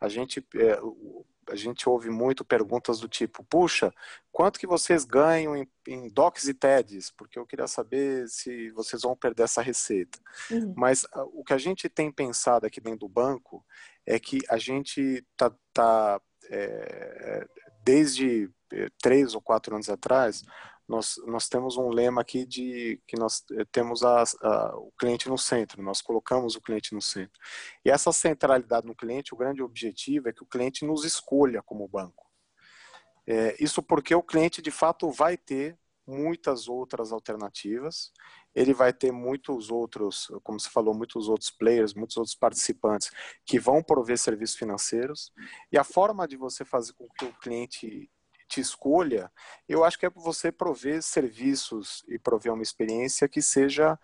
A 0.00 0.08
gente 0.08 0.42
é, 0.54 0.80
a 1.50 1.56
gente 1.56 1.88
ouve 1.88 2.10
muito 2.10 2.44
perguntas 2.44 3.00
do 3.00 3.08
tipo, 3.08 3.44
puxa, 3.44 3.92
quanto 4.32 4.58
que 4.58 4.66
vocês 4.66 5.04
ganham 5.04 5.56
em, 5.56 5.68
em 5.86 6.08
DOCs 6.08 6.48
e 6.48 6.54
TEDs? 6.54 7.10
Porque 7.10 7.38
eu 7.38 7.46
queria 7.46 7.66
saber 7.66 8.28
se 8.28 8.70
vocês 8.70 9.02
vão 9.02 9.16
perder 9.16 9.44
essa 9.44 9.62
receita. 9.62 10.18
Uhum. 10.50 10.74
Mas 10.76 11.04
uh, 11.04 11.30
o 11.32 11.44
que 11.44 11.52
a 11.52 11.58
gente 11.58 11.88
tem 11.88 12.10
pensado 12.10 12.66
aqui 12.66 12.80
dentro 12.80 13.00
do 13.00 13.08
banco 13.08 13.64
é 14.06 14.18
que 14.18 14.40
a 14.48 14.58
gente 14.58 15.24
está 15.32 15.52
tá, 15.72 16.20
é, 16.50 17.46
desde 17.84 18.50
é, 18.72 18.88
três 19.02 19.34
ou 19.34 19.40
quatro 19.40 19.74
anos 19.74 19.88
atrás, 19.88 20.42
nós, 20.88 21.14
nós 21.26 21.48
temos 21.48 21.76
um 21.76 21.88
lema 21.88 22.20
aqui 22.20 22.44
de 22.44 23.00
que 23.06 23.18
nós 23.18 23.42
eh, 23.52 23.64
temos 23.72 24.02
a, 24.02 24.22
a, 24.42 24.76
o 24.76 24.92
cliente 24.98 25.28
no 25.28 25.38
centro, 25.38 25.82
nós 25.82 26.02
colocamos 26.02 26.56
o 26.56 26.60
cliente 26.60 26.94
no 26.94 27.00
centro. 27.00 27.40
E 27.84 27.90
essa 27.90 28.12
centralidade 28.12 28.86
no 28.86 28.94
cliente, 28.94 29.34
o 29.34 29.36
grande 29.36 29.62
objetivo 29.62 30.28
é 30.28 30.32
que 30.32 30.42
o 30.42 30.46
cliente 30.46 30.84
nos 30.84 31.04
escolha 31.04 31.62
como 31.62 31.88
banco. 31.88 32.24
É, 33.26 33.56
isso 33.58 33.82
porque 33.82 34.14
o 34.14 34.22
cliente, 34.22 34.60
de 34.60 34.70
fato, 34.70 35.10
vai 35.10 35.36
ter 35.36 35.78
muitas 36.06 36.68
outras 36.68 37.12
alternativas, 37.12 38.12
ele 38.54 38.74
vai 38.74 38.92
ter 38.92 39.10
muitos 39.10 39.70
outros, 39.70 40.30
como 40.42 40.60
você 40.60 40.68
falou, 40.68 40.94
muitos 40.94 41.28
outros 41.28 41.50
players, 41.50 41.94
muitos 41.94 42.18
outros 42.18 42.36
participantes 42.36 43.10
que 43.46 43.58
vão 43.58 43.82
prover 43.82 44.18
serviços 44.18 44.56
financeiros, 44.56 45.32
e 45.72 45.78
a 45.78 45.84
forma 45.84 46.28
de 46.28 46.36
você 46.36 46.62
fazer 46.62 46.92
com 46.92 47.08
que 47.18 47.24
o 47.24 47.32
cliente 47.38 48.10
te 48.54 48.60
escolha, 48.60 49.30
eu 49.68 49.82
acho 49.82 49.98
que 49.98 50.06
é 50.06 50.10
você 50.10 50.52
prover 50.52 51.02
serviços 51.02 52.04
e 52.08 52.18
prover 52.18 52.52
uma 52.52 52.62
experiência 52.62 53.28
que 53.28 53.42
seja 53.42 53.98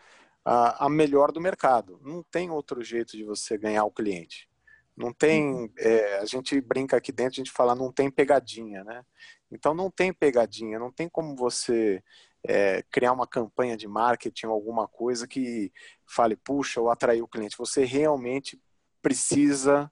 a, 0.44 0.86
a 0.86 0.88
melhor 0.88 1.30
do 1.30 1.40
mercado. 1.40 2.00
Não 2.02 2.22
tem 2.22 2.50
outro 2.50 2.82
jeito 2.82 3.16
de 3.16 3.22
você 3.22 3.56
ganhar 3.56 3.84
o 3.84 3.92
cliente. 3.92 4.48
Não 4.96 5.12
tem, 5.12 5.54
uhum. 5.54 5.72
é, 5.78 6.18
a 6.18 6.24
gente 6.24 6.60
brinca 6.60 6.96
aqui 6.96 7.12
dentro, 7.12 7.34
a 7.34 7.44
gente 7.44 7.52
fala, 7.52 7.74
não 7.74 7.92
tem 7.92 8.10
pegadinha, 8.10 8.82
né? 8.82 9.04
Então 9.50 9.72
não 9.72 9.90
tem 9.90 10.12
pegadinha, 10.12 10.78
não 10.78 10.90
tem 10.90 11.08
como 11.08 11.36
você 11.36 12.02
é, 12.44 12.82
criar 12.90 13.12
uma 13.12 13.26
campanha 13.26 13.76
de 13.76 13.86
marketing, 13.86 14.46
alguma 14.46 14.88
coisa 14.88 15.28
que 15.28 15.72
fale, 16.06 16.36
puxa, 16.36 16.80
eu 16.80 16.90
atraí 16.90 17.22
o 17.22 17.28
cliente. 17.28 17.56
Você 17.56 17.84
realmente 17.84 18.60
precisa 19.00 19.90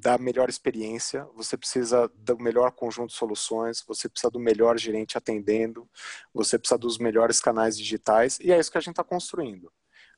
da 0.00 0.18
melhor 0.18 0.48
experiência, 0.48 1.24
você 1.34 1.56
precisa 1.56 2.10
do 2.14 2.38
melhor 2.38 2.70
conjunto 2.72 3.10
de 3.10 3.16
soluções, 3.16 3.82
você 3.86 4.08
precisa 4.08 4.30
do 4.30 4.38
melhor 4.38 4.78
gerente 4.78 5.16
atendendo, 5.16 5.88
você 6.32 6.58
precisa 6.58 6.78
dos 6.78 6.98
melhores 6.98 7.40
canais 7.40 7.76
digitais, 7.76 8.38
e 8.40 8.52
é 8.52 8.58
isso 8.58 8.70
que 8.70 8.78
a 8.78 8.80
gente 8.80 8.92
está 8.92 9.04
construindo. 9.04 9.72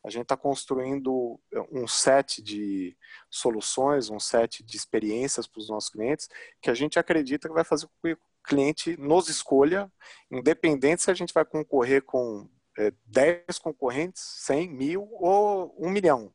A 0.04 0.10
gente 0.10 0.22
está 0.22 0.36
construindo 0.36 1.40
um 1.72 1.86
set 1.88 2.40
de 2.40 2.96
soluções, 3.28 4.10
um 4.10 4.20
set 4.20 4.62
de 4.62 4.76
experiências 4.76 5.46
para 5.46 5.60
os 5.60 5.68
nossos 5.68 5.90
clientes, 5.90 6.28
que 6.62 6.70
a 6.70 6.74
gente 6.74 6.98
acredita 6.98 7.48
que 7.48 7.54
vai 7.54 7.64
fazer 7.64 7.86
com 7.86 7.92
que 8.02 8.12
o 8.12 8.18
cliente 8.44 8.96
nos 8.96 9.28
escolha, 9.28 9.90
independente 10.30 11.02
se 11.02 11.10
a 11.10 11.14
gente 11.14 11.34
vai 11.34 11.44
concorrer 11.44 12.02
com 12.02 12.48
é, 12.78 12.92
10 13.06 13.58
concorrentes, 13.58 14.22
100 14.44 14.68
mil 14.68 15.08
ou 15.12 15.74
1 15.78 15.90
milhão. 15.90 16.32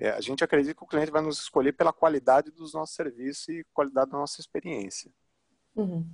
É, 0.00 0.08
a 0.12 0.20
gente 0.20 0.42
acredita 0.42 0.74
que 0.74 0.82
o 0.82 0.86
cliente 0.86 1.10
vai 1.10 1.20
nos 1.20 1.38
escolher 1.38 1.72
pela 1.72 1.92
qualidade 1.92 2.50
dos 2.50 2.72
nossos 2.72 2.96
serviços 2.96 3.46
e 3.50 3.66
qualidade 3.74 4.10
da 4.10 4.16
nossa 4.16 4.40
experiência. 4.40 5.12
Uhum. 5.76 6.06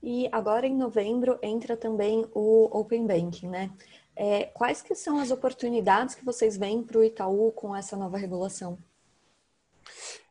E 0.00 0.28
agora 0.30 0.68
em 0.68 0.76
novembro 0.76 1.36
entra 1.42 1.76
também 1.76 2.24
o 2.32 2.68
Open 2.70 3.04
Banking, 3.04 3.48
né? 3.48 3.72
É, 4.14 4.44
quais 4.44 4.80
que 4.80 4.94
são 4.94 5.18
as 5.18 5.32
oportunidades 5.32 6.14
que 6.14 6.24
vocês 6.24 6.56
veem 6.56 6.84
para 6.84 6.98
o 6.98 7.02
Itaú 7.02 7.50
com 7.50 7.74
essa 7.74 7.96
nova 7.96 8.16
regulação? 8.16 8.78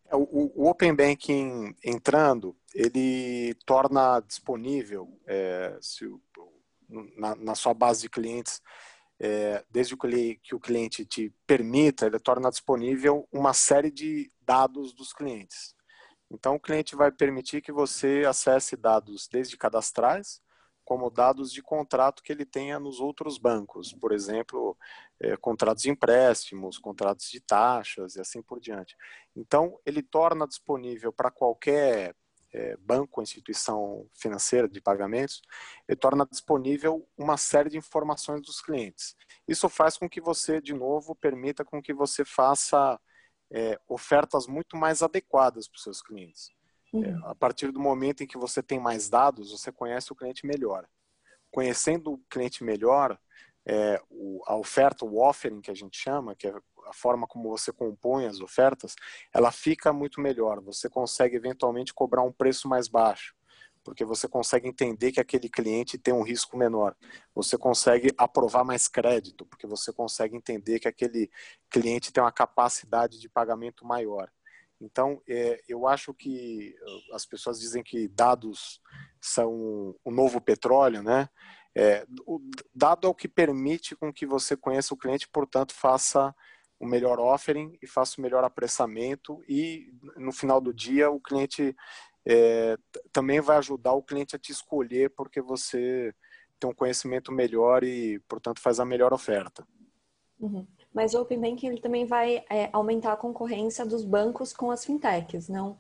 É, 0.05 0.15
o, 0.15 0.51
o, 0.55 0.69
Open 0.69 0.95
Banking 0.95 1.75
entrando, 1.83 2.55
ele 2.73 3.53
torna 3.65 4.21
disponível, 4.21 5.19
é, 5.27 5.77
se, 5.81 6.09
na, 7.17 7.35
na 7.35 7.55
sua 7.55 7.73
base 7.73 8.03
de 8.03 8.09
clientes, 8.09 8.61
é, 9.25 9.63
desde 9.71 9.95
que 10.41 10.53
o 10.53 10.59
cliente 10.59 11.05
te 11.05 11.33
permita, 11.47 12.05
ele 12.05 12.19
torna 12.19 12.49
disponível 12.49 13.25
uma 13.31 13.53
série 13.53 13.89
de 13.89 14.29
dados 14.41 14.93
dos 14.93 15.13
clientes. 15.13 15.73
Então, 16.29 16.55
o 16.55 16.59
cliente 16.59 16.93
vai 16.93 17.09
permitir 17.09 17.61
que 17.61 17.71
você 17.71 18.25
acesse 18.27 18.75
dados 18.75 19.29
desde 19.29 19.55
cadastrais, 19.55 20.41
como 20.83 21.09
dados 21.09 21.53
de 21.53 21.61
contrato 21.61 22.21
que 22.21 22.33
ele 22.33 22.45
tenha 22.45 22.77
nos 22.77 22.99
outros 22.99 23.37
bancos, 23.37 23.93
por 23.93 24.11
exemplo, 24.11 24.77
é, 25.21 25.37
contratos 25.37 25.83
de 25.83 25.89
empréstimos, 25.89 26.77
contratos 26.77 27.29
de 27.29 27.39
taxas 27.39 28.17
e 28.17 28.19
assim 28.19 28.41
por 28.41 28.59
diante. 28.59 28.93
Então, 29.33 29.79
ele 29.85 30.03
torna 30.03 30.45
disponível 30.45 31.13
para 31.13 31.31
qualquer 31.31 32.13
é, 32.53 32.77
banco 32.77 33.21
instituição 33.21 34.07
financeira 34.13 34.67
de 34.69 34.79
pagamentos, 34.79 35.41
ele 35.87 35.97
torna 35.97 36.25
disponível 36.25 37.07
uma 37.17 37.35
série 37.35 37.69
de 37.69 37.77
informações 37.77 38.41
dos 38.41 38.61
clientes. 38.61 39.15
Isso 39.47 39.67
faz 39.67 39.97
com 39.97 40.07
que 40.07 40.21
você, 40.21 40.61
de 40.61 40.73
novo, 40.73 41.15
permita 41.15 41.65
com 41.65 41.81
que 41.81 41.93
você 41.93 42.23
faça 42.23 42.99
é, 43.51 43.79
ofertas 43.87 44.47
muito 44.47 44.77
mais 44.77 45.01
adequadas 45.01 45.67
para 45.67 45.77
os 45.77 45.83
seus 45.83 46.01
clientes. 46.01 46.51
É, 46.93 46.97
uhum. 46.97 47.25
a 47.25 47.33
partir 47.33 47.71
do 47.71 47.79
momento 47.79 48.23
em 48.23 48.27
que 48.27 48.37
você 48.37 48.61
tem 48.61 48.79
mais 48.79 49.09
dados, 49.09 49.51
você 49.51 49.71
conhece 49.71 50.11
o 50.11 50.15
cliente 50.15 50.45
melhor. 50.45 50.87
Conhecendo 51.51 52.13
o 52.13 52.17
cliente 52.29 52.63
melhor, 52.63 53.19
é, 53.65 53.99
o, 54.09 54.43
a 54.45 54.55
oferta, 54.55 55.05
o 55.05 55.17
offering 55.19 55.61
que 55.61 55.71
a 55.71 55.75
gente 55.75 55.97
chama, 55.97 56.35
que 56.35 56.47
é 56.47 56.53
a 56.87 56.93
forma 56.93 57.27
como 57.27 57.49
você 57.49 57.71
compõe 57.71 58.25
as 58.25 58.39
ofertas, 58.39 58.95
ela 59.33 59.51
fica 59.51 59.91
muito 59.93 60.21
melhor. 60.21 60.61
Você 60.61 60.89
consegue 60.89 61.35
eventualmente 61.35 61.93
cobrar 61.93 62.23
um 62.23 62.31
preço 62.31 62.67
mais 62.67 62.87
baixo, 62.87 63.35
porque 63.83 64.05
você 64.05 64.27
consegue 64.27 64.67
entender 64.67 65.11
que 65.11 65.19
aquele 65.19 65.49
cliente 65.49 65.97
tem 65.97 66.13
um 66.13 66.23
risco 66.23 66.57
menor. 66.57 66.95
Você 67.35 67.57
consegue 67.57 68.13
aprovar 68.17 68.63
mais 68.63 68.87
crédito, 68.87 69.45
porque 69.45 69.67
você 69.67 69.91
consegue 69.91 70.35
entender 70.35 70.79
que 70.79 70.87
aquele 70.87 71.29
cliente 71.69 72.11
tem 72.11 72.23
uma 72.23 72.31
capacidade 72.31 73.19
de 73.19 73.29
pagamento 73.29 73.85
maior. 73.85 74.31
Então, 74.79 75.21
é, 75.27 75.61
eu 75.67 75.87
acho 75.87 76.13
que 76.13 76.75
uh, 76.81 77.15
as 77.15 77.25
pessoas 77.25 77.59
dizem 77.59 77.81
que 77.81 78.07
dados 78.09 78.81
são 79.21 79.95
o 80.03 80.11
novo 80.11 80.41
petróleo, 80.41 81.01
né? 81.01 81.29
É, 81.75 82.05
o 82.27 82.39
dado 82.73 83.07
é 83.07 83.09
o 83.09 83.15
que 83.15 83.27
permite 83.27 83.95
com 83.95 84.13
que 84.13 84.25
você 84.25 84.55
conheça 84.55 84.93
o 84.93 84.97
cliente, 84.97 85.27
portanto, 85.27 85.73
faça 85.73 86.35
o 86.83 86.85
melhor 86.85 87.17
offering 87.19 87.77
e 87.81 87.87
faça 87.87 88.19
o 88.19 88.21
melhor 88.21 88.43
apressamento 88.43 89.41
e 89.47 89.93
no 90.17 90.33
final 90.33 90.59
do 90.59 90.73
dia 90.73 91.09
o 91.09 91.19
cliente 91.19 91.75
é, 92.25 92.77
também 93.11 93.39
vai 93.39 93.57
ajudar 93.57 93.93
o 93.93 94.03
cliente 94.03 94.35
a 94.35 94.39
te 94.39 94.51
escolher 94.51 95.09
porque 95.11 95.41
você 95.41 96.13
tem 96.59 96.69
um 96.69 96.73
conhecimento 96.73 97.31
melhor 97.31 97.83
e, 97.83 98.19
portanto, 98.27 98.59
faz 98.59 98.79
a 98.79 98.85
melhor 98.85 99.13
oferta. 99.13 99.65
Uhum. 100.39 100.67
Mas 100.93 101.13
o 101.13 101.21
Open 101.21 101.39
Banking 101.39 101.67
ele 101.67 101.81
também 101.81 102.05
vai 102.05 102.43
é, 102.49 102.69
aumentar 102.73 103.13
a 103.13 103.17
concorrência 103.17 103.85
dos 103.85 104.03
bancos 104.03 104.51
com 104.51 104.69
as 104.69 104.85
fintechs, 104.85 105.47
não? 105.47 105.77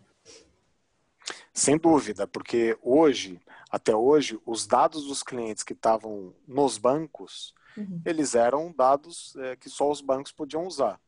Sem 1.53 1.77
dúvida, 1.77 2.25
porque 2.25 2.77
hoje, 2.81 3.39
até 3.69 3.95
hoje, 3.95 4.39
os 4.45 4.65
dados 4.65 5.05
dos 5.05 5.21
clientes 5.21 5.63
que 5.63 5.73
estavam 5.73 6.33
nos 6.47 6.77
bancos, 6.77 7.53
uhum. 7.77 8.01
eles 8.05 8.35
eram 8.35 8.73
dados 8.73 9.35
é, 9.37 9.55
que 9.55 9.69
só 9.69 9.89
os 9.89 10.01
bancos 10.01 10.31
podiam 10.31 10.65
usar. 10.65 10.99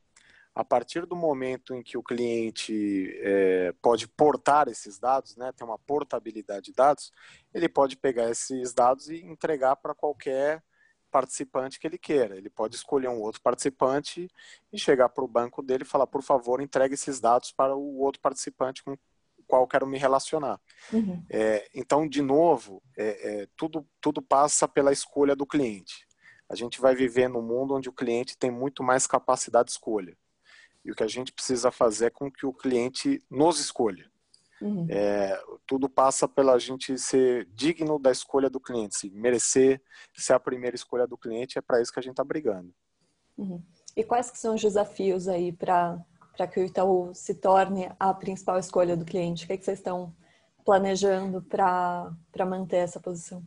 A 0.53 0.63
partir 0.63 1.05
do 1.05 1.17
momento 1.17 1.75
em 1.75 1.83
que 1.83 1.97
o 1.97 2.03
cliente 2.03 3.13
é, 3.21 3.73
pode 3.81 4.07
portar 4.07 4.69
esses 4.69 4.97
dados, 4.97 5.35
né, 5.35 5.51
tem 5.51 5.67
uma 5.67 5.77
portabilidade 5.77 6.67
de 6.67 6.73
dados, 6.73 7.11
ele 7.53 7.67
pode 7.67 7.97
pegar 7.97 8.29
esses 8.29 8.73
dados 8.73 9.09
e 9.09 9.17
entregar 9.25 9.75
para 9.75 9.93
qualquer 9.93 10.63
participante 11.11 11.79
que 11.79 11.87
ele 11.87 11.97
queira. 11.97 12.35
Ele 12.35 12.49
pode 12.49 12.75
escolher 12.75 13.07
um 13.07 13.21
outro 13.21 13.41
participante 13.41 14.29
e 14.71 14.77
chegar 14.77 15.07
para 15.07 15.23
o 15.23 15.27
banco 15.27 15.61
dele 15.61 15.83
e 15.83 15.87
falar, 15.87 16.07
por 16.07 16.21
favor, 16.21 16.61
entregue 16.61 16.93
esses 16.93 17.21
dados 17.21 17.53
para 17.53 17.73
o 17.73 17.99
outro 17.99 18.21
participante 18.21 18.83
com 18.83 18.91
o 18.91 18.99
qual 19.47 19.65
quero 19.65 19.87
me 19.87 19.97
relacionar. 19.97 20.59
Uhum. 20.91 21.23
É, 21.29 21.69
então, 21.73 22.07
de 22.07 22.21
novo, 22.21 22.83
é, 22.97 23.43
é, 23.43 23.47
tudo, 23.55 23.87
tudo 24.01 24.21
passa 24.21 24.67
pela 24.67 24.91
escolha 24.91 25.35
do 25.35 25.45
cliente. 25.45 26.04
A 26.49 26.55
gente 26.55 26.79
vai 26.79 26.95
viver 26.95 27.27
num 27.27 27.41
mundo 27.41 27.75
onde 27.75 27.89
o 27.89 27.93
cliente 27.93 28.37
tem 28.37 28.51
muito 28.51 28.83
mais 28.83 29.07
capacidade 29.07 29.67
de 29.67 29.71
escolha. 29.71 30.15
E 30.83 30.91
o 30.91 30.95
que 30.95 31.03
a 31.03 31.07
gente 31.07 31.31
precisa 31.31 31.71
fazer 31.71 32.05
é 32.05 32.09
com 32.09 32.31
que 32.31 32.45
o 32.45 32.53
cliente 32.53 33.23
nos 33.29 33.59
escolha. 33.59 34.09
Uhum. 34.61 34.87
É, 34.89 35.41
tudo 35.65 35.89
passa 35.89 36.27
pela 36.27 36.57
gente 36.57 36.97
ser 36.97 37.45
digno 37.53 37.99
da 37.99 38.11
escolha 38.11 38.49
do 38.49 38.59
cliente, 38.59 38.95
se 38.95 39.09
merecer 39.09 39.81
ser 40.15 40.33
a 40.33 40.39
primeira 40.39 40.75
escolha 40.75 41.05
do 41.05 41.17
cliente, 41.17 41.57
é 41.57 41.61
para 41.61 41.81
isso 41.81 41.91
que 41.91 41.99
a 41.99 42.01
gente 42.01 42.13
está 42.13 42.23
brigando. 42.23 42.73
Uhum. 43.37 43.61
E 43.95 44.03
quais 44.03 44.31
que 44.31 44.37
são 44.37 44.55
os 44.55 44.61
desafios 44.61 45.27
aí 45.27 45.51
para 45.51 46.03
que 46.51 46.59
o 46.59 46.63
Itaú 46.63 47.13
se 47.13 47.33
torne 47.35 47.91
a 47.99 48.13
principal 48.13 48.57
escolha 48.57 48.95
do 48.95 49.05
cliente? 49.05 49.43
O 49.43 49.47
que, 49.47 49.53
é 49.53 49.57
que 49.57 49.65
vocês 49.65 49.79
estão 49.79 50.13
planejando 50.63 51.41
para 51.41 52.15
manter 52.45 52.77
essa 52.77 52.99
posição? 52.99 53.45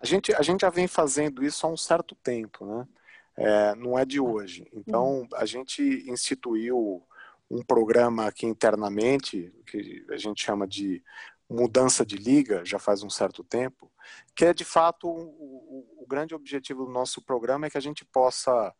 A 0.00 0.06
gente, 0.06 0.34
a 0.34 0.42
gente 0.42 0.60
já 0.60 0.70
vem 0.70 0.86
fazendo 0.86 1.44
isso 1.44 1.66
há 1.66 1.70
um 1.70 1.76
certo 1.76 2.14
tempo, 2.14 2.64
né? 2.64 2.88
É, 3.36 3.74
não 3.76 3.98
é 3.98 4.04
de 4.04 4.20
hoje. 4.20 4.66
Então, 4.72 5.26
a 5.34 5.44
gente 5.44 5.82
instituiu 6.10 7.02
um 7.50 7.62
programa 7.62 8.26
aqui 8.26 8.46
internamente, 8.46 9.52
que 9.66 10.04
a 10.10 10.16
gente 10.16 10.44
chama 10.44 10.66
de 10.66 11.02
mudança 11.48 12.04
de 12.04 12.16
liga, 12.16 12.64
já 12.64 12.78
faz 12.78 13.02
um 13.02 13.08
certo 13.08 13.42
tempo, 13.42 13.90
que 14.34 14.44
é 14.44 14.52
de 14.52 14.64
fato 14.64 15.08
o, 15.08 15.18
o, 15.18 16.02
o 16.02 16.06
grande 16.06 16.34
objetivo 16.34 16.84
do 16.84 16.92
nosso 16.92 17.22
programa 17.22 17.66
é 17.66 17.70
que 17.70 17.78
a 17.78 17.82
gente 17.82 18.04
possa 18.04 18.74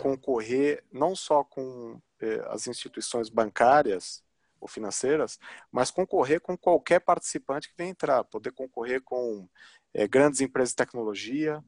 concorrer 0.00 0.82
não 0.90 1.14
só 1.14 1.44
com 1.44 2.00
eh, 2.20 2.42
as 2.48 2.66
instituições 2.66 3.28
bancárias 3.28 4.23
ou 4.64 4.68
financeiras, 4.68 5.38
mas 5.70 5.90
concorrer 5.90 6.40
com 6.40 6.56
qualquer 6.56 6.98
participante 7.00 7.68
que 7.68 7.74
venha 7.76 7.90
entrar, 7.90 8.24
poder 8.24 8.50
concorrer 8.50 9.02
com 9.02 9.46
eh, 9.92 10.08
grandes 10.08 10.40
empresas 10.40 10.70
de 10.70 10.76
tecnologia, 10.76 11.62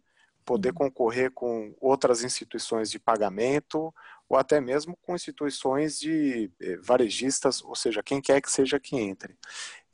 poder 0.47 0.71
uhum. 0.71 0.77
concorrer 0.77 1.31
com 1.31 1.77
outras 1.79 2.25
instituições 2.25 2.91
de 2.91 2.99
pagamento 2.99 3.93
ou 4.27 4.39
até 4.39 4.63
mesmo 4.63 4.97
com 5.03 5.15
instituições 5.15 5.99
de 5.99 6.51
eh, 6.59 6.79
varejistas, 6.79 7.63
ou 7.63 7.75
seja, 7.75 8.03
quem 8.03 8.23
quer 8.23 8.41
que 8.41 8.51
seja 8.51 8.81
que 8.81 8.97
entre. 8.97 9.37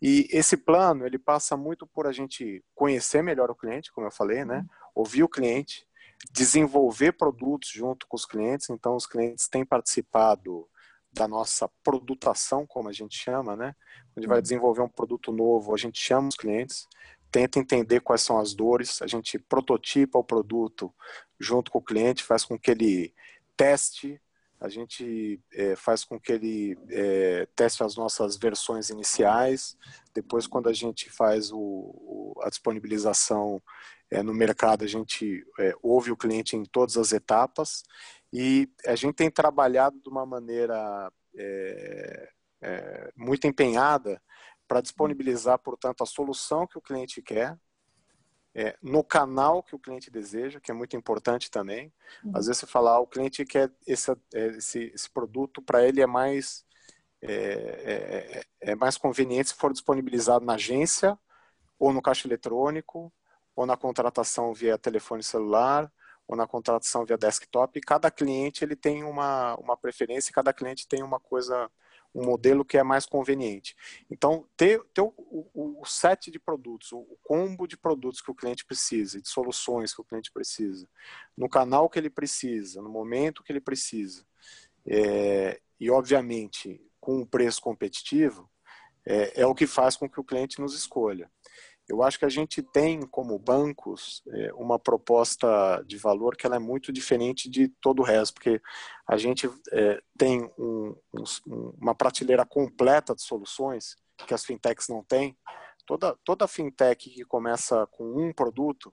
E 0.01 0.29
esse 0.31 0.57
plano, 0.57 1.05
ele 1.05 1.19
passa 1.19 1.57
muito 1.57 1.85
por 1.89 2.07
a 2.07 2.13
gente 2.13 2.65
conhecer 2.73 3.21
melhor 3.21 3.51
o 3.51 3.57
cliente, 3.57 3.93
como 3.93 4.07
eu 4.07 4.13
falei, 4.13 4.45
né? 4.45 4.59
Uhum. 4.59 4.67
Ouvir 4.95 5.25
o 5.25 5.29
cliente, 5.29 5.85
desenvolver 6.31 7.13
produtos 7.13 7.69
junto 7.69 8.07
com 8.07 8.17
os 8.17 8.25
clientes. 8.25 8.71
Então, 8.71 8.95
os 8.95 9.07
clientes 9.07 9.49
têm 9.49 9.65
participado 9.65 10.69
da 11.13 11.29
nossa 11.29 11.69
produtação, 11.85 12.67
como 12.67 12.89
a 12.89 12.93
gente 12.93 13.17
chama, 13.17 13.55
né? 13.55 13.75
A 14.17 14.21
gente 14.21 14.29
vai 14.29 14.39
uhum. 14.39 14.43
desenvolver 14.43 14.83
um 14.83 14.89
produto 14.89 15.31
novo, 15.31 15.75
a 15.75 15.79
gente 15.79 16.01
chama 16.01 16.29
os 16.29 16.37
clientes, 16.37 16.89
tenta 17.31 17.59
entender 17.59 18.01
quais 18.01 18.23
são 18.23 18.39
as 18.39 18.55
dores, 18.55 19.01
a 19.03 19.07
gente 19.07 19.39
prototipa 19.39 20.19
o 20.19 20.25
produto 20.25 20.93
junto 21.39 21.71
com 21.71 21.79
o 21.79 21.85
cliente, 21.85 22.25
faz 22.25 22.45
com 22.45 22.59
que 22.59 22.71
ele 22.71 23.15
teste, 23.57 24.21
a 24.61 24.69
gente 24.69 25.41
é, 25.53 25.75
faz 25.75 26.05
com 26.05 26.21
que 26.21 26.33
ele 26.33 26.79
é, 26.89 27.49
teste 27.57 27.83
as 27.83 27.97
nossas 27.97 28.37
versões 28.37 28.91
iniciais, 28.91 29.77
depois 30.15 30.47
quando 30.47 30.69
a 30.69 30.73
gente 30.73 31.11
faz 31.11 31.51
o, 31.51 31.59
o, 31.59 32.35
a 32.43 32.49
disponibilização 32.49 33.63
é, 34.11 34.23
no 34.23 34.33
mercado, 34.33 34.85
a 34.85 34.87
gente 34.87 35.43
ouve 35.83 36.13
o 36.13 36.17
cliente 36.17 36.55
em 36.55 36.65
todas 36.65 36.97
as 36.97 37.13
etapas 37.13 37.83
e 38.33 38.69
a 38.87 38.95
gente 38.95 39.15
tem 39.15 39.31
trabalhado 39.31 40.01
de 40.01 40.09
uma 40.09 40.25
maneira 40.25 41.13
é, 41.37 42.31
é, 42.63 43.13
muito 43.15 43.47
empenhada 43.47 44.23
para 44.67 44.81
disponibilizar, 44.81 45.59
portanto, 45.59 46.03
a 46.03 46.07
solução 46.07 46.67
que 46.67 46.79
o 46.79 46.81
cliente 46.81 47.21
quer, 47.21 47.59
é, 48.55 48.77
no 48.83 49.03
canal 49.03 49.63
que 49.63 49.75
o 49.75 49.79
cliente 49.79 50.11
deseja, 50.11 50.61
que 50.61 50.71
é 50.71 50.75
muito 50.75 50.97
importante 50.97 51.51
também. 51.51 51.93
Uhum. 52.25 52.33
Às 52.35 52.47
vezes 52.47 52.61
você 52.61 52.67
fala, 52.67 52.93
ah, 52.93 53.01
o 53.01 53.07
cliente 53.07 53.45
quer 53.45 53.71
esse, 53.87 54.11
é, 54.35 54.47
esse, 54.57 54.93
esse 54.95 55.11
produto, 55.11 55.61
para 55.63 55.87
ele 55.87 56.01
é 56.01 56.07
mais, 56.07 56.65
é, 57.21 57.33
é, 57.33 58.71
é, 58.73 58.75
mais 58.75 58.97
conveniente 58.97 59.51
se 59.51 59.55
for 59.55 59.73
disponibilizado 59.73 60.45
na 60.45 60.55
agência, 60.55 61.19
ou 61.79 61.93
no 61.93 62.03
caixa 62.03 62.29
eletrônico, 62.29 63.13
ou 63.57 63.67
na 63.67 63.77
contratação 63.77 64.55
via 64.55 64.79
telefone 64.79 65.23
celular, 65.23 65.91
ou 66.33 66.37
na 66.37 66.47
contratação 66.47 67.05
via 67.05 67.19
desktop. 67.19 67.79
Cada 67.83 68.11
cliente 68.11 68.65
ele 68.65 68.75
tem 68.75 69.05
uma, 69.05 69.55
uma 69.57 69.77
preferência, 69.77 70.33
cada 70.33 70.53
cliente 70.53 70.89
tem 70.89 71.03
uma 71.03 71.21
coisa 71.21 71.71
um 72.15 72.25
modelo 72.25 72.63
que 72.63 72.77
é 72.77 72.83
mais 72.83 73.07
conveniente. 73.07 73.75
Então, 74.11 74.47
ter, 74.55 74.83
ter 74.93 75.01
o, 75.01 75.15
o, 75.17 75.81
o 75.81 75.85
set 75.87 76.31
de 76.31 76.39
produtos, 76.39 76.93
o, 76.93 76.99
o, 76.99 77.19
combo 77.23 77.67
de 77.67 77.75
produtos 77.75 78.21
que 78.21 78.31
o 78.31 78.35
cliente 78.35 78.67
precisa, 78.67 79.19
de 79.19 79.29
soluções 79.29 79.95
que 79.95 80.01
o 80.03 80.05
cliente 80.05 80.31
precisa, 80.31 80.87
no 81.35 81.49
canal 81.49 81.89
que 81.89 81.99
ele 81.99 82.11
precisa, 82.11 82.83
no 82.83 82.91
momento 82.91 83.43
que 83.43 83.51
ele 83.51 83.63
precisa, 83.63 84.27
é, 84.87 85.59
e 85.81 85.91
obviamente 85.91 86.83
com 87.01 87.21
um 87.21 87.25
preço 87.25 87.63
competitivo, 87.63 88.47
é, 89.07 89.41
é 89.41 89.47
o 89.47 89.55
que 89.55 89.67
faz 89.67 89.97
com 89.97 90.09
que 90.09 90.21
o 90.21 90.25
cliente 90.25 90.61
nos 90.61 90.75
escolha. 90.75 91.31
Eu 91.93 92.03
acho 92.03 92.19
que 92.19 92.25
a 92.25 92.31
gente 92.31 92.63
tem, 92.63 93.03
como 93.03 93.39
bancos, 93.39 94.23
é, 94.29 94.51
uma 94.55 94.79
proposta 94.79 95.85
de 95.87 95.99
valor 95.99 96.35
que 96.35 96.47
ela 96.47 96.57
é 96.57 96.59
muito 96.59 96.91
diferente 96.91 97.51
de 97.51 97.69
todo 97.69 98.01
o 98.01 98.03
resto, 98.03 98.33
porque 98.33 98.63
a 99.07 99.19
gente 99.19 99.47
é, 99.71 100.03
tem 100.17 100.51
um, 100.59 100.97
um, 101.13 101.75
uma 101.79 101.95
prateleira 101.95 102.47
completa 102.47 103.15
de 103.15 103.21
soluções 103.21 103.95
que 104.27 104.33
as 104.33 104.43
fintechs 104.43 104.89
não 104.89 105.05
têm. 105.05 105.37
Toda, 105.85 106.17
toda 106.25 106.49
fintech 106.49 107.11
que 107.11 107.25
começa 107.27 107.87
com 107.89 108.05
um 108.05 108.33
produto, 108.33 108.91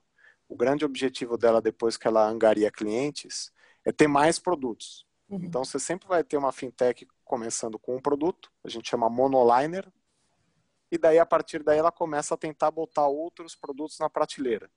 o 0.49 0.57
grande 0.57 0.83
objetivo 0.83 1.37
dela 1.37 1.61
depois 1.61 1.95
que 1.95 2.05
ela 2.05 2.27
angaria 2.27 2.69
clientes 2.69 3.49
é 3.85 3.93
ter 3.93 4.09
mais 4.09 4.39
produtos. 4.39 5.05
Uhum. 5.29 5.39
Então 5.41 5.63
você 5.63 5.79
sempre 5.79 6.05
vai 6.05 6.21
ter 6.21 6.35
uma 6.35 6.51
fintech 6.51 7.07
começando 7.23 7.79
com 7.79 7.95
um 7.95 8.01
produto, 8.01 8.51
a 8.61 8.67
gente 8.67 8.89
chama 8.89 9.09
monoliner, 9.09 9.89
e 10.91 10.97
daí 10.97 11.19
a 11.19 11.25
partir 11.25 11.63
daí 11.63 11.77
ela 11.77 11.91
começa 11.91 12.33
a 12.33 12.37
tentar 12.37 12.71
botar 12.71 13.07
outros 13.07 13.55
produtos 13.55 13.99
na 13.99 14.09
prateleira. 14.09 14.69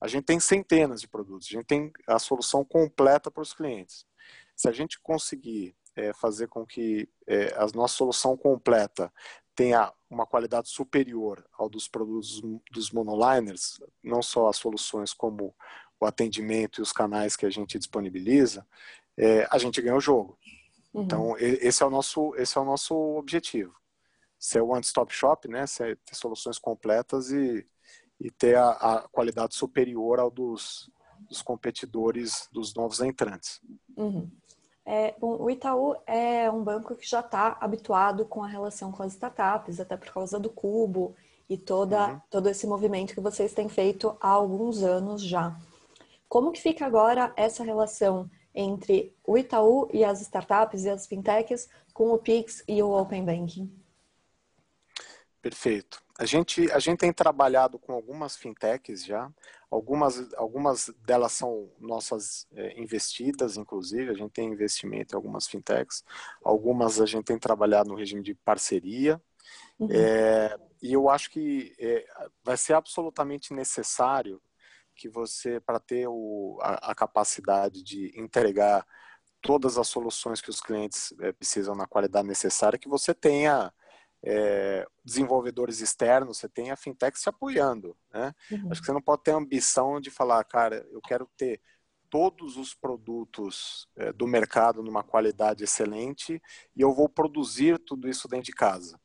A 0.00 0.08
gente 0.08 0.24
tem 0.24 0.38
centenas 0.38 1.00
de 1.00 1.08
produtos, 1.08 1.48
a 1.48 1.52
gente 1.52 1.66
tem 1.66 1.92
a 2.06 2.18
solução 2.18 2.64
completa 2.64 3.30
para 3.30 3.42
os 3.42 3.54
clientes. 3.54 4.06
Se 4.54 4.68
a 4.68 4.72
gente 4.72 5.00
conseguir 5.00 5.74
é, 5.94 6.12
fazer 6.12 6.48
com 6.48 6.66
que 6.66 7.08
é, 7.26 7.54
a 7.56 7.66
nossa 7.74 7.96
solução 7.96 8.36
completa 8.36 9.12
tenha 9.54 9.90
uma 10.10 10.26
qualidade 10.26 10.68
superior 10.68 11.44
ao 11.58 11.68
dos 11.68 11.88
produtos 11.88 12.42
dos 12.70 12.90
monoliners, 12.90 13.80
não 14.04 14.22
só 14.22 14.48
as 14.48 14.58
soluções 14.58 15.14
como 15.14 15.56
o 15.98 16.04
atendimento 16.04 16.78
e 16.78 16.82
os 16.82 16.92
canais 16.92 17.34
que 17.34 17.46
a 17.46 17.50
gente 17.50 17.78
disponibiliza, 17.78 18.66
é, 19.16 19.48
a 19.50 19.56
gente 19.56 19.80
ganha 19.80 19.96
o 19.96 20.00
jogo. 20.00 20.38
Uhum. 20.92 21.02
Então 21.02 21.36
esse 21.38 21.82
é 21.82 21.86
o 21.86 21.90
nosso 21.90 22.34
esse 22.36 22.56
é 22.58 22.60
o 22.60 22.64
nosso 22.64 22.94
objetivo, 23.16 23.74
ser 24.46 24.62
o 24.62 24.68
one-stop 24.68 25.12
shop, 25.12 25.48
né? 25.48 25.66
Ser, 25.66 25.98
ter 26.04 26.14
soluções 26.14 26.56
completas 26.56 27.32
e, 27.32 27.66
e 28.20 28.30
ter 28.30 28.56
a, 28.56 28.70
a 28.70 29.08
qualidade 29.08 29.56
superior 29.56 30.20
ao 30.20 30.30
dos, 30.30 30.88
dos 31.28 31.42
competidores 31.42 32.48
dos 32.52 32.72
novos 32.72 33.00
entrantes. 33.00 33.60
Uhum. 33.96 34.30
É, 34.84 35.16
bom, 35.18 35.36
o 35.36 35.50
Itaú 35.50 35.96
é 36.06 36.48
um 36.48 36.62
banco 36.62 36.94
que 36.94 37.08
já 37.08 37.18
está 37.18 37.56
habituado 37.60 38.24
com 38.24 38.44
a 38.44 38.46
relação 38.46 38.92
com 38.92 39.02
as 39.02 39.14
startups, 39.14 39.80
até 39.80 39.96
por 39.96 40.12
causa 40.12 40.38
do 40.38 40.48
Cubo 40.48 41.16
e 41.48 41.58
toda, 41.58 42.12
uhum. 42.12 42.20
todo 42.30 42.48
esse 42.48 42.68
movimento 42.68 43.14
que 43.14 43.20
vocês 43.20 43.52
têm 43.52 43.68
feito 43.68 44.16
há 44.20 44.28
alguns 44.28 44.84
anos 44.84 45.22
já. 45.22 45.56
Como 46.28 46.52
que 46.52 46.62
fica 46.62 46.86
agora 46.86 47.32
essa 47.36 47.64
relação 47.64 48.30
entre 48.54 49.12
o 49.26 49.36
Itaú 49.36 49.88
e 49.92 50.04
as 50.04 50.20
startups 50.20 50.84
e 50.84 50.88
as 50.88 51.04
fintechs 51.04 51.68
com 51.92 52.12
o 52.12 52.18
Pix 52.18 52.62
e 52.68 52.80
o 52.80 52.92
Open 52.92 53.24
Banking? 53.24 53.85
Perfeito. 55.48 56.02
A 56.18 56.24
gente, 56.24 56.68
a 56.72 56.80
gente 56.80 56.98
tem 56.98 57.12
trabalhado 57.12 57.78
com 57.78 57.92
algumas 57.92 58.36
fintechs 58.36 59.04
já, 59.04 59.30
algumas, 59.70 60.34
algumas 60.34 60.92
delas 61.04 61.30
são 61.30 61.70
nossas 61.78 62.48
é, 62.52 62.80
investidas, 62.80 63.56
inclusive, 63.56 64.10
a 64.10 64.14
gente 64.14 64.32
tem 64.32 64.48
investimento 64.48 65.14
em 65.14 65.16
algumas 65.16 65.46
fintechs, 65.46 66.02
algumas 66.42 67.00
a 67.00 67.06
gente 67.06 67.26
tem 67.26 67.38
trabalhado 67.38 67.90
no 67.90 67.94
regime 67.94 68.24
de 68.24 68.34
parceria, 68.34 69.22
uhum. 69.78 69.86
é, 69.88 70.58
e 70.82 70.94
eu 70.94 71.08
acho 71.08 71.30
que 71.30 71.72
é, 71.78 72.04
vai 72.42 72.56
ser 72.56 72.72
absolutamente 72.72 73.54
necessário 73.54 74.42
que 74.96 75.08
você, 75.08 75.60
para 75.60 75.78
ter 75.78 76.08
o, 76.08 76.58
a, 76.60 76.90
a, 76.90 76.94
capacidade 76.94 77.84
de 77.84 78.12
entregar 78.20 78.84
todas 79.40 79.78
as 79.78 79.86
soluções 79.86 80.40
que 80.40 80.50
os 80.50 80.60
clientes 80.60 81.14
é, 81.20 81.30
precisam 81.30 81.76
na 81.76 81.86
qualidade 81.86 82.26
necessária, 82.26 82.78
que 82.78 82.88
você 82.88 83.14
tenha 83.14 83.72
é, 84.28 84.84
desenvolvedores 85.04 85.80
externos, 85.80 86.38
você 86.38 86.48
tem 86.48 86.72
a 86.72 86.76
fintech 86.76 87.16
se 87.16 87.28
apoiando. 87.28 87.96
Né? 88.12 88.34
Uhum. 88.50 88.72
Acho 88.72 88.80
que 88.80 88.86
você 88.86 88.92
não 88.92 89.00
pode 89.00 89.22
ter 89.22 89.30
a 89.30 89.36
ambição 89.36 90.00
de 90.00 90.10
falar, 90.10 90.42
cara, 90.44 90.84
eu 90.90 91.00
quero 91.00 91.30
ter 91.36 91.60
todos 92.10 92.56
os 92.56 92.74
produtos 92.74 93.88
é, 93.96 94.12
do 94.12 94.26
mercado 94.26 94.82
numa 94.82 95.04
qualidade 95.04 95.62
excelente 95.62 96.42
e 96.74 96.80
eu 96.80 96.92
vou 96.92 97.08
produzir 97.08 97.78
tudo 97.78 98.08
isso 98.08 98.26
dentro 98.26 98.46
de 98.46 98.52
casa. 98.52 98.98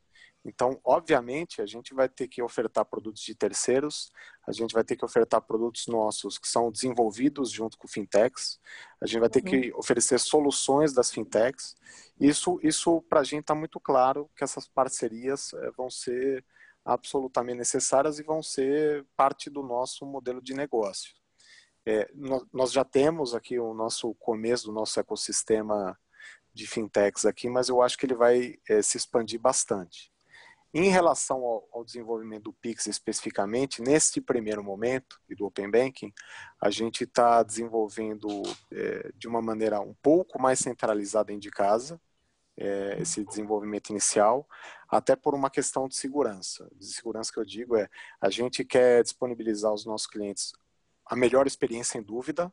Então, 0.43 0.79
obviamente, 0.83 1.61
a 1.61 1.65
gente 1.67 1.93
vai 1.93 2.09
ter 2.09 2.27
que 2.27 2.41
ofertar 2.41 2.83
produtos 2.85 3.21
de 3.21 3.35
terceiros, 3.35 4.11
a 4.47 4.51
gente 4.51 4.73
vai 4.73 4.83
ter 4.83 4.95
que 4.95 5.05
ofertar 5.05 5.41
produtos 5.41 5.85
nossos 5.87 6.39
que 6.39 6.47
são 6.47 6.71
desenvolvidos 6.71 7.51
junto 7.51 7.77
com 7.77 7.87
fintechs, 7.87 8.59
a 8.99 9.05
gente 9.05 9.19
vai 9.19 9.29
ter 9.29 9.43
uhum. 9.43 9.45
que 9.45 9.73
oferecer 9.73 10.19
soluções 10.19 10.93
das 10.93 11.11
fintechs. 11.11 11.75
Isso, 12.19 12.59
isso 12.63 13.01
para 13.03 13.19
a 13.19 13.23
gente 13.23 13.41
está 13.41 13.53
muito 13.53 13.79
claro 13.79 14.29
que 14.35 14.43
essas 14.43 14.67
parcerias 14.67 15.53
é, 15.53 15.71
vão 15.71 15.91
ser 15.91 16.43
absolutamente 16.83 17.59
necessárias 17.59 18.17
e 18.17 18.23
vão 18.23 18.41
ser 18.41 19.05
parte 19.15 19.47
do 19.47 19.61
nosso 19.61 20.05
modelo 20.07 20.41
de 20.41 20.55
negócio. 20.55 21.13
É, 21.85 22.11
nós 22.51 22.71
já 22.71 22.83
temos 22.83 23.33
aqui 23.35 23.59
o 23.59 23.73
nosso 23.73 24.13
começo 24.15 24.67
do 24.67 24.71
nosso 24.71 24.99
ecossistema 24.99 25.97
de 26.53 26.67
fintechs 26.67 27.25
aqui, 27.25 27.49
mas 27.49 27.69
eu 27.69 27.81
acho 27.81 27.97
que 27.97 28.05
ele 28.05 28.15
vai 28.15 28.55
é, 28.67 28.81
se 28.81 28.97
expandir 28.97 29.39
bastante. 29.39 30.11
Em 30.73 30.89
relação 30.89 31.43
ao, 31.43 31.67
ao, 31.73 31.83
desenvolvimento 31.83 32.43
do 32.43 32.53
Pix 32.53 32.87
especificamente, 32.87 33.81
neste 33.81 34.21
primeiro 34.21 34.63
momento 34.63 35.19
e 35.29 35.35
do 35.35 35.45
Open 35.45 35.69
Banking, 35.69 36.13
a 36.61 36.69
gente 36.69 37.03
está 37.03 37.43
desenvolvendo 37.43 38.41
é, 38.71 39.11
de 39.13 39.27
uma 39.27 39.41
maneira 39.41 39.81
um 39.81 39.93
pouco 39.95 40.41
mais 40.41 40.59
centralizada 40.59 41.25
dentro 41.25 41.41
de 41.41 41.51
casa, 41.51 41.99
é, 42.55 42.97
esse 43.01 43.25
desenvolvimento 43.25 43.89
inicial, 43.89 44.47
até 44.87 45.13
por 45.13 45.35
uma 45.35 45.49
questão 45.49 45.89
de 45.89 45.95
segurança. 45.97 46.69
De 46.73 46.85
segurança 46.85 47.33
que 47.33 47.39
eu 47.39 47.45
digo 47.45 47.75
é, 47.75 47.89
a 48.21 48.29
gente 48.29 48.63
quer 48.63 49.03
disponibilizar 49.03 49.71
aos 49.71 49.85
nossos 49.85 50.07
clientes 50.07 50.53
a 51.05 51.17
melhor 51.17 51.47
experiência 51.47 51.97
em 51.97 52.01
dúvida, 52.01 52.51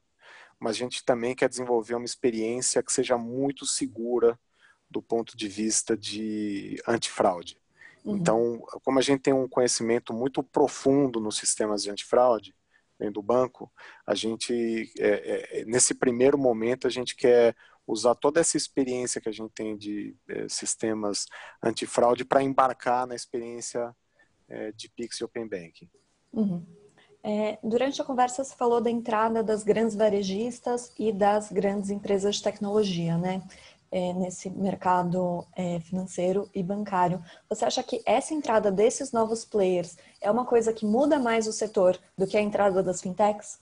mas 0.59 0.73
a 0.73 0.79
gente 0.79 1.05
também 1.05 1.37
quer 1.37 1.49
desenvolver 1.49 1.95
uma 1.95 2.05
experiência 2.05 2.83
que 2.83 2.93
seja 2.93 3.17
muito 3.17 3.65
segura 3.65 4.37
do 4.91 5.01
ponto 5.01 5.37
de 5.37 5.47
vista 5.47 5.97
de 5.97 6.83
antifraude. 6.85 7.61
Uhum. 8.09 8.17
Então, 8.17 8.59
como 8.83 8.99
a 8.99 9.03
gente 9.03 9.21
tem 9.21 9.35
um 9.35 9.47
conhecimento 9.47 10.15
muito 10.15 10.43
profundo 10.43 11.21
nos 11.21 11.37
sistemas 11.37 11.83
de 11.83 11.91
antifraude 11.91 12.55
dentro 12.99 13.15
do 13.15 13.23
banco, 13.23 13.71
a 14.07 14.15
gente, 14.15 14.91
é, 14.99 15.61
é, 15.61 15.65
nesse 15.67 15.95
primeiro 15.95 16.39
momento, 16.39 16.87
a 16.87 16.91
gente 16.91 17.15
quer 17.15 17.55
usar 17.87 18.15
toda 18.15 18.41
essa 18.41 18.57
experiência 18.57 19.21
que 19.21 19.29
a 19.29 19.33
gente 19.33 19.53
tem 19.53 19.77
de 19.77 20.17
é, 20.27 20.49
sistemas 20.49 21.27
antifraude 21.63 22.25
para 22.25 22.43
embarcar 22.43 23.07
na 23.07 23.15
experiência 23.15 23.95
é, 24.49 24.73
de 24.73 24.89
Pix 24.89 25.19
e 25.21 25.25
Open 25.25 25.47
Banking. 25.47 25.91
Uhum. 26.33 26.65
É, 27.23 27.59
durante 27.63 28.01
a 28.01 28.05
conversa 28.05 28.43
você 28.43 28.55
falou 28.55 28.81
da 28.81 28.91
entrada 28.91 29.43
das 29.43 29.63
grandes 29.63 29.95
varejistas 29.95 30.95
e 30.99 31.13
das 31.13 31.53
grandes 31.53 31.91
empresas 31.91 32.37
de 32.37 32.43
tecnologia, 32.43 33.19
né? 33.19 33.43
É, 33.91 34.13
nesse 34.13 34.51
mercado 34.51 35.47
é, 35.57 35.81
financeiro 35.81 36.49
e 36.55 36.63
bancário. 36.63 37.23
Você 37.49 37.65
acha 37.65 37.83
que 37.83 38.03
essa 38.05 38.35
entrada 38.35 38.71
desses 38.71 39.13
novos 39.13 39.45
players 39.45 39.97
é 40.21 40.31
uma 40.31 40.45
coisa 40.45 40.73
que 40.73 40.85
muda 40.85 41.19
mais 41.19 41.47
o 41.47 41.53
setor 41.53 41.99
do 42.17 42.27
que 42.27 42.37
a 42.37 42.41
entrada 42.41 42.83
das 42.83 43.01
fintechs? 43.01 43.61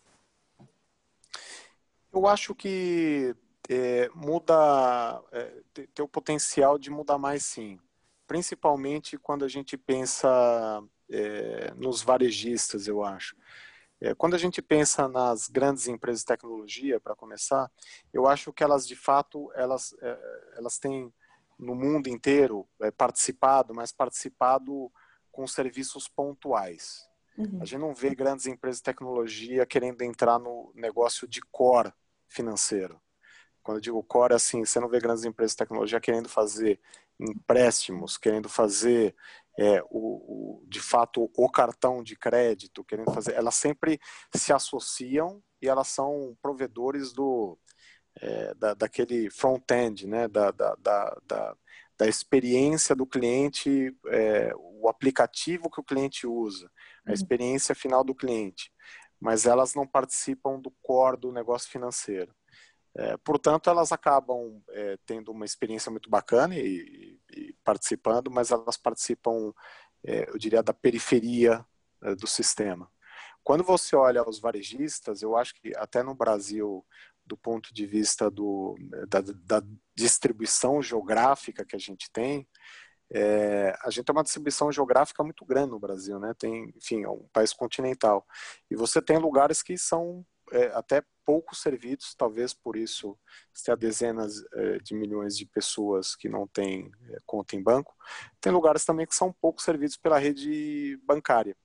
Eu 2.12 2.26
acho 2.26 2.54
que 2.54 3.34
é, 3.68 4.08
muda, 4.14 5.22
é, 5.32 5.52
tem 5.94 6.04
o 6.04 6.08
potencial 6.08 6.78
de 6.78 6.90
mudar 6.90 7.18
mais 7.18 7.44
sim. 7.44 7.78
Principalmente 8.26 9.18
quando 9.18 9.44
a 9.44 9.48
gente 9.48 9.76
pensa 9.76 10.82
é, 11.10 11.72
nos 11.76 12.02
varejistas, 12.02 12.88
eu 12.88 13.04
acho. 13.04 13.36
É, 14.00 14.14
quando 14.14 14.34
a 14.34 14.38
gente 14.38 14.60
pensa 14.60 15.08
nas 15.08 15.48
grandes 15.48 15.88
empresas 15.88 16.20
de 16.20 16.26
tecnologia, 16.26 17.00
para 17.00 17.14
começar, 17.14 17.70
eu 18.12 18.26
acho 18.26 18.52
que 18.52 18.62
elas 18.62 18.86
de 18.86 18.94
fato 18.94 19.50
elas 19.54 19.94
é, 20.00 20.52
elas 20.56 20.78
têm 20.78 21.12
no 21.58 21.74
mundo 21.74 22.08
inteiro 22.08 22.68
é, 22.82 22.90
participado, 22.90 23.74
mas 23.74 23.92
participado 23.92 24.92
com 25.32 25.46
serviços 25.46 26.08
pontuais. 26.08 27.08
Uhum. 27.36 27.58
A 27.60 27.64
gente 27.64 27.80
não 27.80 27.94
vê 27.94 28.14
grandes 28.14 28.46
empresas 28.46 28.78
de 28.78 28.84
tecnologia 28.84 29.66
querendo 29.66 30.02
entrar 30.02 30.38
no 30.38 30.72
negócio 30.74 31.26
de 31.26 31.40
core 31.50 31.92
financeiro. 32.28 33.00
Quando 33.62 33.78
eu 33.78 33.82
digo 33.82 34.02
core, 34.02 34.34
assim, 34.34 34.64
você 34.64 34.78
não 34.78 34.88
vê 34.88 35.00
grandes 35.00 35.24
empresas 35.24 35.52
de 35.52 35.58
tecnologia 35.58 36.00
querendo 36.00 36.28
fazer 36.28 36.80
empréstimos, 37.18 38.16
querendo 38.16 38.48
fazer 38.48 39.14
é, 39.58 39.82
o, 39.90 40.60
o, 40.60 40.64
de 40.68 40.80
fato 40.80 41.30
o 41.36 41.50
cartão 41.50 42.02
de 42.02 42.16
crédito, 42.16 42.84
querendo 42.84 43.12
fazer, 43.12 43.34
elas 43.34 43.54
sempre 43.54 43.98
se 44.34 44.52
associam 44.52 45.42
e 45.60 45.68
elas 45.68 45.88
são 45.88 46.36
provedores 46.42 47.12
do 47.12 47.58
é, 48.20 48.54
da, 48.54 48.74
daquele 48.74 49.30
front-end, 49.30 50.06
né, 50.06 50.26
da, 50.28 50.50
da, 50.50 50.74
da, 50.76 51.20
da, 51.26 51.56
da 51.98 52.08
experiência 52.08 52.94
do 52.94 53.06
cliente, 53.06 53.94
é, 54.06 54.52
o 54.56 54.88
aplicativo 54.88 55.70
que 55.70 55.80
o 55.80 55.84
cliente 55.84 56.26
usa, 56.26 56.70
a 57.04 57.08
uhum. 57.08 57.14
experiência 57.14 57.74
final 57.74 58.02
do 58.02 58.14
cliente, 58.14 58.72
mas 59.20 59.46
elas 59.46 59.74
não 59.74 59.86
participam 59.86 60.58
do 60.58 60.70
core 60.82 61.18
do 61.18 61.32
negócio 61.32 61.70
financeiro. 61.70 62.34
É, 62.98 63.16
portanto, 63.18 63.68
elas 63.68 63.92
acabam 63.92 64.62
é, 64.70 64.98
tendo 65.04 65.30
uma 65.30 65.44
experiência 65.44 65.90
muito 65.90 66.08
bacana 66.08 66.54
e 66.56 67.15
participando, 67.64 68.30
mas 68.30 68.50
elas 68.50 68.76
participam, 68.76 69.52
é, 70.04 70.28
eu 70.28 70.38
diria, 70.38 70.62
da 70.62 70.72
periferia 70.72 71.64
é, 72.02 72.14
do 72.14 72.26
sistema. 72.26 72.90
Quando 73.42 73.62
você 73.62 73.94
olha 73.94 74.28
os 74.28 74.40
varejistas, 74.40 75.22
eu 75.22 75.36
acho 75.36 75.54
que 75.54 75.72
até 75.76 76.02
no 76.02 76.14
Brasil, 76.14 76.84
do 77.24 77.36
ponto 77.36 77.72
de 77.72 77.86
vista 77.86 78.30
do, 78.30 78.76
da, 79.08 79.20
da 79.20 79.62
distribuição 79.94 80.82
geográfica 80.82 81.64
que 81.64 81.76
a 81.76 81.78
gente 81.78 82.10
tem, 82.10 82.46
é, 83.12 83.76
a 83.84 83.90
gente 83.90 84.04
tem 84.04 84.12
uma 84.12 84.24
distribuição 84.24 84.72
geográfica 84.72 85.22
muito 85.22 85.44
grande 85.44 85.70
no 85.70 85.78
Brasil, 85.78 86.18
né? 86.18 86.34
Tem, 86.36 86.72
enfim, 86.76 87.04
é 87.04 87.08
um 87.08 87.28
país 87.32 87.52
continental. 87.52 88.26
E 88.68 88.74
você 88.74 89.00
tem 89.00 89.16
lugares 89.16 89.62
que 89.62 89.78
são 89.78 90.26
é, 90.50 90.66
até 90.74 91.02
pouco 91.26 91.54
servidos, 91.56 92.14
talvez 92.14 92.54
por 92.54 92.76
isso 92.76 93.18
tenha 93.64 93.76
dezenas 93.76 94.44
é, 94.54 94.78
de 94.78 94.94
milhões 94.94 95.36
de 95.36 95.44
pessoas 95.44 96.14
que 96.14 96.28
não 96.28 96.46
têm 96.46 96.90
é, 97.10 97.18
conta 97.26 97.56
em 97.56 97.62
banco. 97.62 97.94
Tem 98.40 98.52
lugares 98.52 98.84
também 98.84 99.06
que 99.06 99.14
são 99.14 99.32
pouco 99.32 99.60
servidos 99.60 99.96
pela 99.96 100.18
rede 100.18 100.96
bancária. 101.04 101.56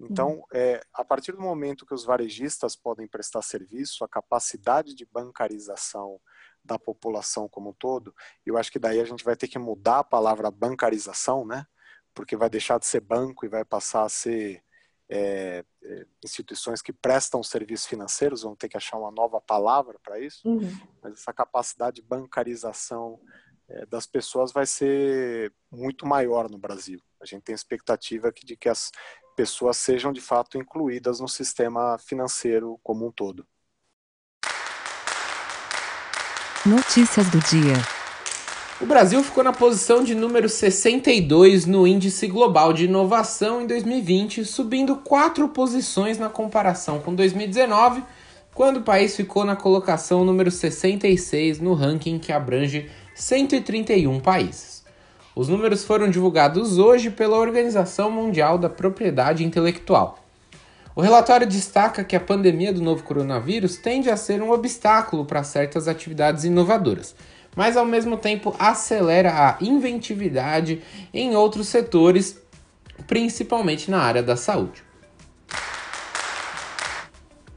Então, 0.00 0.34
uhum. 0.34 0.42
é, 0.52 0.80
a 0.92 1.04
partir 1.04 1.32
do 1.32 1.40
momento 1.40 1.84
que 1.84 1.94
os 1.94 2.04
varejistas 2.04 2.76
podem 2.76 3.08
prestar 3.08 3.42
serviço, 3.42 4.04
a 4.04 4.08
capacidade 4.08 4.94
de 4.94 5.04
bancarização 5.04 6.20
da 6.64 6.78
população 6.78 7.48
como 7.48 7.70
um 7.70 7.72
todo. 7.72 8.14
Eu 8.46 8.56
acho 8.56 8.70
que 8.70 8.78
daí 8.78 9.00
a 9.00 9.04
gente 9.04 9.24
vai 9.24 9.34
ter 9.34 9.48
que 9.48 9.58
mudar 9.58 10.00
a 10.00 10.04
palavra 10.04 10.50
bancarização, 10.50 11.44
né? 11.44 11.66
Porque 12.14 12.36
vai 12.36 12.48
deixar 12.48 12.78
de 12.78 12.86
ser 12.86 13.00
banco 13.00 13.44
e 13.44 13.48
vai 13.48 13.64
passar 13.64 14.04
a 14.04 14.08
ser 14.08 14.62
é, 15.10 15.64
é, 15.82 16.06
instituições 16.24 16.82
que 16.82 16.92
prestam 16.92 17.42
serviços 17.42 17.86
financeiros, 17.86 18.42
vão 18.42 18.54
ter 18.54 18.68
que 18.68 18.76
achar 18.76 18.98
uma 18.98 19.10
nova 19.10 19.40
palavra 19.40 19.98
para 20.02 20.20
isso, 20.20 20.46
uhum. 20.46 20.70
mas 21.02 21.14
essa 21.14 21.32
capacidade 21.32 21.96
de 21.96 22.06
bancarização 22.06 23.20
é, 23.68 23.86
das 23.86 24.06
pessoas 24.06 24.52
vai 24.52 24.66
ser 24.66 25.52
muito 25.70 26.06
maior 26.06 26.50
no 26.50 26.58
Brasil. 26.58 27.00
A 27.20 27.26
gente 27.26 27.42
tem 27.42 27.54
expectativa 27.54 28.32
de 28.32 28.56
que 28.56 28.68
as 28.68 28.90
pessoas 29.36 29.76
sejam 29.76 30.12
de 30.12 30.20
fato 30.20 30.58
incluídas 30.58 31.20
no 31.20 31.28
sistema 31.28 31.98
financeiro 31.98 32.78
como 32.82 33.06
um 33.06 33.12
todo. 33.12 33.46
Notícias 36.66 37.30
do 37.30 37.38
dia. 37.38 37.97
O 38.80 38.86
Brasil 38.86 39.20
ficou 39.24 39.42
na 39.42 39.52
posição 39.52 40.04
de 40.04 40.14
número 40.14 40.48
62 40.48 41.66
no 41.66 41.84
Índice 41.84 42.28
Global 42.28 42.72
de 42.72 42.84
Inovação 42.84 43.60
em 43.60 43.66
2020, 43.66 44.44
subindo 44.44 44.94
quatro 44.94 45.48
posições 45.48 46.16
na 46.16 46.28
comparação 46.28 47.00
com 47.00 47.12
2019, 47.12 48.04
quando 48.54 48.76
o 48.76 48.82
país 48.82 49.16
ficou 49.16 49.44
na 49.44 49.56
colocação 49.56 50.24
número 50.24 50.48
66 50.48 51.58
no 51.58 51.74
ranking 51.74 52.20
que 52.20 52.30
abrange 52.30 52.88
131 53.16 54.20
países. 54.20 54.84
Os 55.34 55.48
números 55.48 55.84
foram 55.84 56.08
divulgados 56.08 56.78
hoje 56.78 57.10
pela 57.10 57.36
Organização 57.36 58.12
Mundial 58.12 58.58
da 58.58 58.68
Propriedade 58.68 59.44
Intelectual. 59.44 60.20
O 60.94 61.00
relatório 61.00 61.48
destaca 61.48 62.04
que 62.04 62.14
a 62.14 62.20
pandemia 62.20 62.72
do 62.72 62.80
novo 62.80 63.02
coronavírus 63.02 63.76
tende 63.76 64.08
a 64.08 64.16
ser 64.16 64.40
um 64.40 64.52
obstáculo 64.52 65.24
para 65.24 65.42
certas 65.42 65.88
atividades 65.88 66.44
inovadoras 66.44 67.16
mas 67.58 67.76
ao 67.76 67.84
mesmo 67.84 68.16
tempo 68.16 68.54
acelera 68.56 69.32
a 69.32 69.56
inventividade 69.60 70.80
em 71.12 71.34
outros 71.34 71.66
setores, 71.66 72.40
principalmente 73.08 73.90
na 73.90 73.98
área 73.98 74.22
da 74.22 74.36
saúde. 74.36 74.84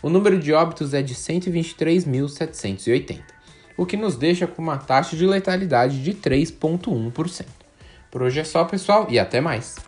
O 0.00 0.08
número 0.08 0.38
de 0.38 0.52
óbitos 0.52 0.94
é 0.94 1.02
de 1.02 1.16
123.780, 1.16 3.18
o 3.76 3.84
que 3.84 3.96
nos 3.96 4.16
deixa 4.16 4.46
com 4.46 4.62
uma 4.62 4.78
taxa 4.78 5.16
de 5.16 5.26
letalidade 5.26 6.00
de 6.00 6.14
3,1%. 6.14 7.46
Por 8.12 8.22
hoje 8.22 8.38
é 8.38 8.44
só, 8.44 8.64
pessoal, 8.64 9.08
e 9.10 9.18
até 9.18 9.40
mais! 9.40 9.87